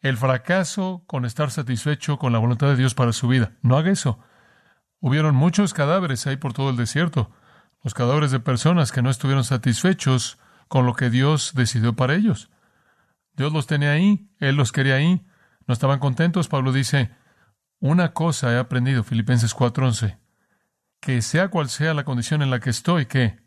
El 0.00 0.16
fracaso 0.16 1.02
con 1.06 1.24
estar 1.24 1.50
satisfecho 1.50 2.18
con 2.18 2.32
la 2.32 2.38
voluntad 2.38 2.68
de 2.68 2.76
Dios 2.76 2.94
para 2.94 3.12
su 3.12 3.28
vida. 3.28 3.52
No 3.62 3.76
haga 3.76 3.90
eso. 3.90 4.20
Hubieron 5.00 5.34
muchos 5.34 5.74
cadáveres 5.74 6.26
ahí 6.26 6.36
por 6.36 6.52
todo 6.52 6.70
el 6.70 6.76
desierto, 6.76 7.30
los 7.82 7.94
cadáveres 7.94 8.30
de 8.30 8.40
personas 8.40 8.92
que 8.92 9.02
no 9.02 9.10
estuvieron 9.10 9.44
satisfechos 9.44 10.38
con 10.66 10.86
lo 10.86 10.94
que 10.94 11.10
Dios 11.10 11.52
decidió 11.54 11.94
para 11.94 12.14
ellos. 12.14 12.50
Dios 13.36 13.52
los 13.52 13.66
tenía 13.66 13.92
ahí, 13.92 14.28
Él 14.40 14.56
los 14.56 14.72
quería 14.72 14.96
ahí, 14.96 15.24
no 15.66 15.72
estaban 15.72 16.00
contentos. 16.00 16.48
Pablo 16.48 16.72
dice, 16.72 17.10
una 17.78 18.12
cosa 18.12 18.52
he 18.52 18.58
aprendido, 18.58 19.04
Filipenses 19.04 19.54
4:11, 19.54 20.18
que 21.00 21.22
sea 21.22 21.48
cual 21.48 21.68
sea 21.68 21.94
la 21.94 22.04
condición 22.04 22.42
en 22.42 22.50
la 22.50 22.58
que 22.58 22.70
estoy, 22.70 23.06
que 23.06 23.38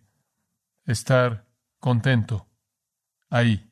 estar 0.86 1.46
contento 1.80 2.48
ahí. 3.30 3.70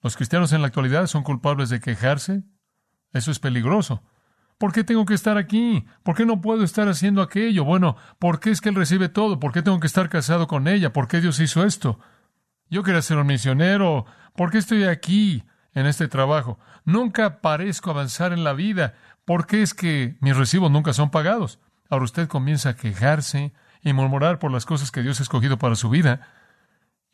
Los 0.00 0.16
cristianos 0.16 0.52
en 0.52 0.60
la 0.60 0.68
actualidad 0.68 1.06
son 1.08 1.24
culpables 1.24 1.70
de 1.70 1.80
quejarse. 1.80 2.44
Eso 3.12 3.32
es 3.32 3.40
peligroso. 3.40 4.02
¿Por 4.58 4.72
qué 4.72 4.82
tengo 4.82 5.06
que 5.06 5.14
estar 5.14 5.38
aquí? 5.38 5.86
¿Por 6.02 6.16
qué 6.16 6.26
no 6.26 6.40
puedo 6.40 6.64
estar 6.64 6.88
haciendo 6.88 7.22
aquello? 7.22 7.64
Bueno, 7.64 7.96
¿por 8.18 8.40
qué 8.40 8.50
es 8.50 8.60
que 8.60 8.70
Él 8.70 8.74
recibe 8.74 9.08
todo? 9.08 9.38
¿Por 9.38 9.52
qué 9.52 9.62
tengo 9.62 9.78
que 9.78 9.86
estar 9.86 10.08
casado 10.08 10.48
con 10.48 10.66
ella? 10.66 10.92
¿Por 10.92 11.06
qué 11.06 11.20
Dios 11.20 11.38
hizo 11.38 11.64
esto? 11.64 12.00
Yo 12.68 12.82
quería 12.82 13.00
ser 13.00 13.18
un 13.18 13.28
misionero. 13.28 14.04
¿Por 14.34 14.50
qué 14.50 14.58
estoy 14.58 14.84
aquí 14.84 15.44
en 15.74 15.86
este 15.86 16.08
trabajo? 16.08 16.58
Nunca 16.84 17.40
parezco 17.40 17.90
avanzar 17.90 18.32
en 18.32 18.42
la 18.42 18.52
vida. 18.52 18.94
¿Por 19.24 19.46
qué 19.46 19.62
es 19.62 19.74
que 19.74 20.16
mis 20.20 20.36
recibos 20.36 20.72
nunca 20.72 20.92
son 20.92 21.10
pagados? 21.10 21.60
Ahora 21.88 22.04
usted 22.04 22.26
comienza 22.26 22.70
a 22.70 22.76
quejarse 22.76 23.52
y 23.82 23.92
murmurar 23.92 24.40
por 24.40 24.50
las 24.50 24.66
cosas 24.66 24.90
que 24.90 25.02
Dios 25.02 25.20
ha 25.20 25.22
escogido 25.22 25.58
para 25.58 25.76
su 25.76 25.88
vida. 25.88 26.28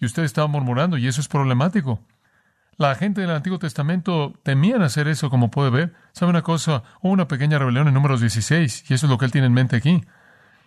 Y 0.00 0.06
usted 0.06 0.24
está 0.24 0.46
murmurando 0.46 0.96
y 0.96 1.06
eso 1.08 1.20
es 1.20 1.28
problemático. 1.28 2.00
La 2.76 2.94
gente 2.96 3.20
del 3.20 3.30
Antiguo 3.30 3.58
Testamento 3.58 4.32
temían 4.42 4.82
hacer 4.82 5.06
eso, 5.06 5.30
como 5.30 5.50
puede 5.50 5.70
ver. 5.70 5.94
¿Sabe 6.12 6.30
una 6.30 6.42
cosa? 6.42 6.82
Hubo 7.00 7.12
una 7.12 7.28
pequeña 7.28 7.58
rebelión 7.58 7.86
en 7.86 7.94
números 7.94 8.20
16, 8.20 8.90
y 8.90 8.94
eso 8.94 9.06
es 9.06 9.10
lo 9.10 9.16
que 9.18 9.26
él 9.26 9.32
tiene 9.32 9.46
en 9.46 9.52
mente 9.52 9.76
aquí. 9.76 10.02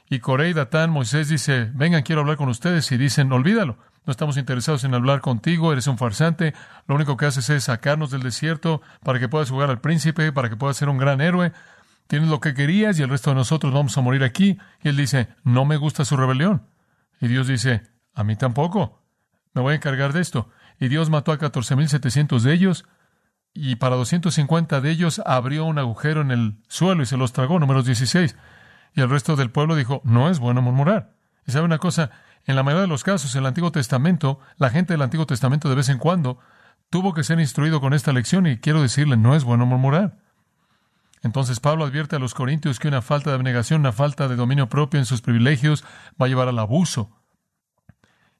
Y 0.09 0.19
Corey, 0.19 0.53
Datán, 0.53 0.89
Moisés 0.89 1.27
dice, 1.27 1.69
vengan, 1.73 2.03
quiero 2.03 2.21
hablar 2.21 2.37
con 2.37 2.47
ustedes, 2.47 2.89
y 2.93 2.97
dicen, 2.97 3.31
olvídalo, 3.33 3.77
no 4.05 4.11
estamos 4.11 4.37
interesados 4.37 4.85
en 4.85 4.93
hablar 4.93 5.19
contigo, 5.19 5.73
eres 5.73 5.87
un 5.87 5.97
farsante, 5.97 6.53
lo 6.87 6.95
único 6.95 7.17
que 7.17 7.25
haces 7.25 7.49
es 7.49 7.65
sacarnos 7.65 8.09
del 8.09 8.23
desierto 8.23 8.81
para 9.03 9.19
que 9.19 9.27
puedas 9.27 9.49
jugar 9.49 9.69
al 9.69 9.81
príncipe, 9.81 10.31
para 10.31 10.49
que 10.49 10.55
puedas 10.55 10.77
ser 10.77 10.87
un 10.87 10.97
gran 10.97 11.19
héroe, 11.19 11.51
tienes 12.07 12.29
lo 12.29 12.39
que 12.39 12.53
querías 12.53 12.97
y 12.97 13.03
el 13.03 13.09
resto 13.09 13.31
de 13.31 13.35
nosotros 13.35 13.73
vamos 13.73 13.97
a 13.97 14.01
morir 14.01 14.23
aquí. 14.23 14.57
Y 14.81 14.87
él 14.87 14.95
dice, 14.95 15.27
no 15.43 15.65
me 15.65 15.75
gusta 15.75 16.05
su 16.05 16.15
rebelión. 16.15 16.67
Y 17.19 17.27
Dios 17.27 17.47
dice, 17.47 17.83
a 18.13 18.23
mí 18.23 18.37
tampoco, 18.37 19.03
me 19.53 19.61
voy 19.61 19.73
a 19.73 19.75
encargar 19.75 20.13
de 20.13 20.21
esto 20.21 20.49
y 20.79 20.87
Dios 20.87 21.09
mató 21.09 21.31
a 21.31 21.39
14.700 21.39 22.41
de 22.41 22.53
ellos, 22.53 22.85
y 23.53 23.77
para 23.77 23.95
250 23.95 24.81
de 24.81 24.91
ellos 24.91 25.21
abrió 25.25 25.65
un 25.65 25.79
agujero 25.79 26.21
en 26.21 26.31
el 26.31 26.57
suelo 26.67 27.01
y 27.01 27.07
se 27.07 27.17
los 27.17 27.33
tragó, 27.33 27.59
números 27.59 27.85
16. 27.85 28.35
Y 28.93 29.01
el 29.01 29.09
resto 29.09 29.35
del 29.35 29.49
pueblo 29.49 29.75
dijo, 29.75 30.01
no 30.03 30.29
es 30.29 30.37
bueno 30.37 30.61
murmurar. 30.61 31.15
Y 31.47 31.51
sabe 31.51 31.65
una 31.65 31.79
cosa, 31.79 32.11
en 32.45 32.55
la 32.55 32.61
mayoría 32.61 32.83
de 32.83 32.87
los 32.87 33.03
casos, 33.03 33.35
el 33.35 33.45
Antiguo 33.47 33.71
Testamento, 33.71 34.39
la 34.57 34.69
gente 34.69 34.93
del 34.93 35.01
Antiguo 35.01 35.25
Testamento 35.25 35.69
de 35.69 35.75
vez 35.75 35.89
en 35.89 35.97
cuando 35.97 36.37
tuvo 36.91 37.13
que 37.15 37.23
ser 37.23 37.39
instruido 37.39 37.81
con 37.81 37.93
esta 37.93 38.13
lección 38.13 38.45
y 38.45 38.57
quiero 38.57 38.81
decirle, 38.81 39.17
no 39.17 39.35
es 39.35 39.43
bueno 39.43 39.65
murmurar. 39.65 40.19
Entonces 41.23 41.59
Pablo 41.59 41.83
advierte 41.83 42.15
a 42.15 42.19
los 42.19 42.35
corintios 42.35 42.79
que 42.79 42.87
una 42.87 43.01
falta 43.01 43.31
de 43.31 43.37
abnegación, 43.37 43.81
una 43.81 43.91
falta 43.91 44.27
de 44.27 44.35
dominio 44.35 44.69
propio 44.69 44.99
en 44.99 45.05
sus 45.05 45.21
privilegios 45.21 45.83
va 46.21 46.27
a 46.27 46.29
llevar 46.29 46.47
al 46.47 46.59
abuso 46.59 47.16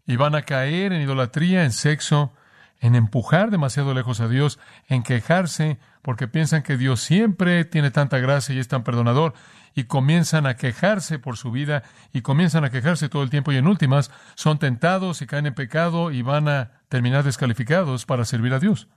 y 0.08 0.16
van 0.16 0.34
a 0.34 0.44
caer 0.44 0.94
en 0.94 1.02
idolatría, 1.02 1.66
en 1.66 1.72
sexo, 1.72 2.34
en 2.80 2.96
empujar 2.96 3.52
demasiado 3.52 3.94
lejos 3.94 4.22
a 4.22 4.28
Dios, 4.28 4.60
en 4.88 5.04
quejarse 5.04 5.78
porque 6.02 6.28
piensan 6.28 6.64
que 6.64 6.78
Dios 6.78 7.02
siempre 7.02 7.66
tiene 7.66 7.92
tanta 7.92 8.18
gracia 8.20 8.56
y 8.56 8.60
es 8.60 8.70
tan 8.70 8.84
perdonador, 8.84 9.34
y 9.76 9.84
comienzan 9.84 10.48
a 10.48 10.56
quejarse 10.56 11.20
por 11.20 11.38
su 11.38 11.52
vida 11.52 11.84
y 12.12 12.22
comienzan 12.22 12.64
a 12.64 12.72
quejarse 12.72 13.10
todo 13.10 13.22
el 13.22 13.30
tiempo 13.30 13.52
y 13.52 13.58
en 13.58 13.68
últimas 13.68 14.10
son 14.36 14.58
tentados 14.58 15.22
y 15.22 15.28
caen 15.28 15.46
en 15.46 15.54
pecado 15.54 16.10
y 16.10 16.24
van 16.24 16.48
a 16.48 16.82
terminar 16.90 17.24
descalificados 17.24 18.06
para 18.06 18.26
servir 18.26 18.54
a 18.54 18.60
Dios. 18.60 18.88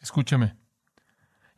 Escúcheme. 0.00 0.54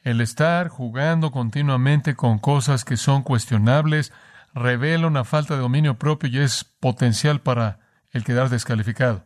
El 0.02 0.22
estar 0.22 0.68
jugando 0.68 1.30
continuamente 1.30 2.14
con 2.14 2.38
cosas 2.38 2.86
que 2.86 2.96
son 2.96 3.22
cuestionables 3.22 4.12
revela 4.54 5.06
una 5.06 5.24
falta 5.24 5.54
de 5.54 5.60
dominio 5.60 5.98
propio 5.98 6.30
y 6.30 6.38
es 6.38 6.64
potencial 6.64 7.42
para 7.42 7.89
el 8.12 8.24
quedar 8.24 8.48
descalificado. 8.48 9.24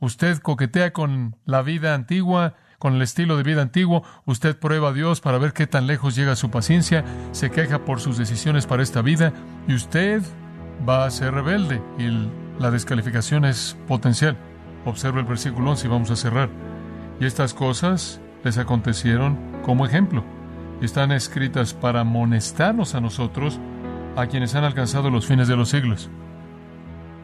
Usted 0.00 0.38
coquetea 0.38 0.92
con 0.92 1.36
la 1.44 1.62
vida 1.62 1.94
antigua, 1.94 2.54
con 2.78 2.94
el 2.94 3.02
estilo 3.02 3.36
de 3.36 3.44
vida 3.44 3.62
antiguo, 3.62 4.02
usted 4.24 4.58
prueba 4.58 4.88
a 4.88 4.92
Dios 4.92 5.20
para 5.20 5.38
ver 5.38 5.52
qué 5.52 5.68
tan 5.68 5.86
lejos 5.86 6.16
llega 6.16 6.34
su 6.34 6.50
paciencia, 6.50 7.04
se 7.30 7.50
queja 7.50 7.84
por 7.84 8.00
sus 8.00 8.18
decisiones 8.18 8.66
para 8.66 8.82
esta 8.82 9.02
vida 9.02 9.32
y 9.68 9.74
usted 9.74 10.22
va 10.88 11.04
a 11.04 11.10
ser 11.10 11.34
rebelde 11.34 11.80
y 11.98 12.28
la 12.60 12.70
descalificación 12.72 13.44
es 13.44 13.76
potencial. 13.86 14.36
Observa 14.84 15.20
el 15.20 15.26
versículo 15.26 15.70
11 15.70 15.86
y 15.86 15.90
vamos 15.90 16.10
a 16.10 16.16
cerrar. 16.16 16.50
Y 17.20 17.26
estas 17.26 17.54
cosas 17.54 18.20
les 18.42 18.58
acontecieron 18.58 19.38
como 19.62 19.86
ejemplo. 19.86 20.24
Están 20.80 21.12
escritas 21.12 21.74
para 21.74 22.00
amonestarnos 22.00 22.96
a 22.96 23.00
nosotros, 23.00 23.60
a 24.16 24.26
quienes 24.26 24.56
han 24.56 24.64
alcanzado 24.64 25.10
los 25.10 25.26
fines 25.26 25.46
de 25.46 25.56
los 25.56 25.68
siglos. 25.68 26.10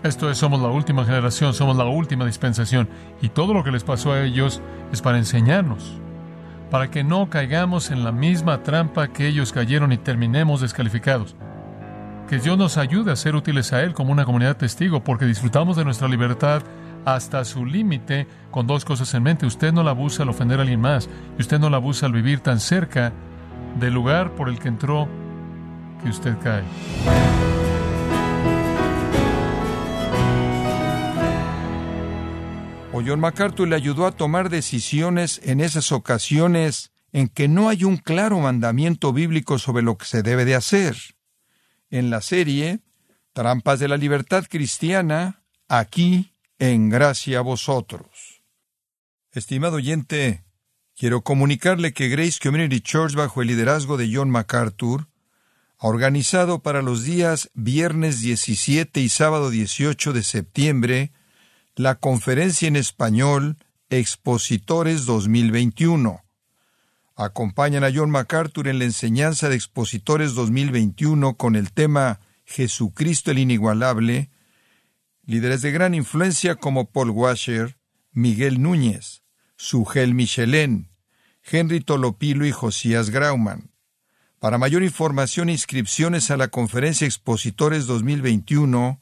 Esto 0.03 0.31
es, 0.31 0.39
somos 0.39 0.61
la 0.61 0.69
última 0.69 1.05
generación, 1.05 1.55
somos 1.55 1.77
la 1.77 1.85
última 1.85 2.25
dispensación, 2.25 2.89
y 3.21 3.31
todo 3.31 3.53
lo 3.53 3.65
que 3.65 3.73
les 3.73 3.83
pasó 3.83 4.13
a 4.13 4.23
ellos 4.23 4.63
es 4.93 5.03
para 5.03 5.19
enseñarnos, 5.19 5.99
para 6.71 6.89
que 6.89 7.03
no 7.03 7.29
caigamos 7.29 7.91
en 7.91 8.05
la 8.05 8.13
misma 8.13 8.63
trampa 8.63 9.09
que 9.09 9.27
ellos 9.27 9.53
cayeron 9.53 9.93
y 9.93 9.99
terminemos 9.99 10.61
descalificados. 10.61 11.35
Que 12.29 12.39
Dios 12.39 12.57
nos 12.57 12.77
ayude 12.77 13.11
a 13.11 13.17
ser 13.17 13.35
útiles 13.35 13.73
a 13.73 13.83
Él 13.83 13.93
como 13.93 14.13
una 14.13 14.25
comunidad 14.25 14.57
testigo, 14.57 15.03
porque 15.03 15.25
disfrutamos 15.25 15.77
de 15.77 15.85
nuestra 15.85 16.07
libertad 16.07 16.63
hasta 17.05 17.45
su 17.45 17.65
límite 17.65 18.29
con 18.51 18.67
dos 18.67 18.85
cosas 18.85 19.13
en 19.15 19.23
mente. 19.23 19.47
Usted 19.47 19.73
no 19.73 19.83
la 19.83 19.91
abusa 19.91 20.23
al 20.23 20.29
ofender 20.29 20.59
a 20.59 20.63
alguien 20.63 20.81
más 20.81 21.09
y 21.39 21.41
usted 21.41 21.59
no 21.59 21.71
la 21.71 21.79
abusa 21.79 22.07
al 22.07 22.13
vivir 22.13 22.41
tan 22.41 22.61
cerca 22.61 23.13
del 23.81 23.95
lugar 23.95 24.33
por 24.33 24.49
el 24.49 24.59
que 24.59 24.69
entró 24.69 25.09
que 26.03 26.11
usted 26.11 26.37
cae. 26.43 26.63
John 33.07 33.21
MacArthur 33.21 33.69
le 33.69 33.77
ayudó 33.77 34.07
a 34.07 34.13
tomar 34.13 34.51
decisiones 34.51 35.41
en 35.45 35.61
esas 35.61 35.93
ocasiones 35.93 36.93
en 37.13 37.29
que 37.29 37.49
no 37.49 37.69
hay 37.69 37.85
un 37.85 37.97
claro 37.97 38.39
mandamiento 38.41 39.13
bíblico 39.13 39.59
sobre 39.59 39.83
lo 39.83 39.97
que 39.97 40.07
se 40.07 40.23
debe 40.23 40.45
de 40.45 40.55
hacer. 40.55 40.97
En 41.91 42.11
la 42.11 42.21
serie 42.21 42.81
Trampas 43.33 43.79
de 43.79 43.89
la 43.89 43.97
Libertad 43.97 44.45
Cristiana, 44.49 45.43
aquí 45.69 46.35
en 46.59 46.89
gracia 46.89 47.39
a 47.39 47.43
vosotros. 47.43 48.43
Estimado 49.33 49.77
oyente, 49.77 50.45
quiero 50.97 51.23
comunicarle 51.23 51.93
que 51.93 52.09
Grace 52.09 52.39
Community 52.43 52.81
Church, 52.81 53.15
bajo 53.15 53.41
el 53.43 53.49
liderazgo 53.49 53.97
de 53.97 54.11
John 54.13 54.31
MacArthur, 54.31 55.07
ha 55.79 55.87
organizado 55.87 56.63
para 56.63 56.83
los 56.83 57.05
días 57.05 57.51
viernes 57.55 58.21
17 58.21 59.01
y 59.01 59.09
sábado 59.09 59.51
18 59.51 60.13
de 60.13 60.23
septiembre 60.25 61.13
la 61.79 61.95
conferencia 61.95 62.67
en 62.67 62.75
español 62.75 63.57
Expositores 63.89 65.07
2021. 65.07 66.25
Acompañan 67.15 67.85
a 67.85 67.91
John 67.95 68.11
MacArthur 68.11 68.67
en 68.67 68.81
la 68.81 68.85
enseñanza 68.85 69.49
de 69.49 69.55
Expositores 69.55 70.35
2021 70.35 71.37
con 71.37 71.55
el 71.55 71.73
tema 71.73 72.19
Jesucristo 72.45 73.31
el 73.31 73.39
Inigualable, 73.39 74.29
líderes 75.25 75.63
de 75.63 75.71
gran 75.71 75.95
influencia 75.95 76.57
como 76.57 76.91
Paul 76.91 77.11
Washer, 77.11 77.79
Miguel 78.11 78.61
Núñez, 78.61 79.23
Sugel 79.57 80.15
Michelén, 80.15 80.91
Henry 81.45 81.81
Tolopilo 81.81 82.45
y 82.45 82.51
Josías 82.51 83.11
Grauman. 83.11 83.71
Para 84.41 84.59
mayor 84.59 84.83
información 84.83 85.49
e 85.49 85.53
inscripciones 85.53 86.33
a 86.33 86.37
la 86.37 86.49
Conferencia 86.49 87.07
Expositores 87.07 87.87
2021, 87.87 89.01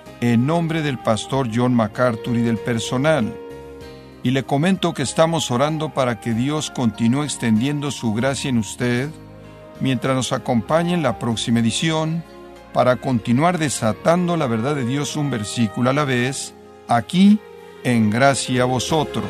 en 0.21 0.45
nombre 0.45 0.81
del 0.81 0.99
pastor 0.99 1.49
John 1.53 1.73
MacArthur 1.73 2.37
y 2.37 2.41
del 2.41 2.57
personal. 2.57 3.35
Y 4.23 4.31
le 4.31 4.43
comento 4.43 4.93
que 4.93 5.01
estamos 5.01 5.49
orando 5.49 5.89
para 5.89 6.19
que 6.19 6.33
Dios 6.33 6.69
continúe 6.69 7.23
extendiendo 7.23 7.89
su 7.89 8.13
gracia 8.13 8.49
en 8.49 8.59
usted 8.59 9.09
mientras 9.79 10.15
nos 10.15 10.31
acompañe 10.31 10.93
en 10.93 11.01
la 11.01 11.17
próxima 11.17 11.59
edición 11.59 12.23
para 12.71 12.97
continuar 12.97 13.57
desatando 13.57 14.37
la 14.37 14.47
verdad 14.47 14.75
de 14.75 14.85
Dios 14.85 15.15
un 15.15 15.31
versículo 15.31 15.89
a 15.89 15.93
la 15.93 16.05
vez 16.05 16.53
aquí 16.87 17.39
en 17.83 18.11
gracia 18.11 18.61
a 18.61 18.65
vosotros. 18.65 19.25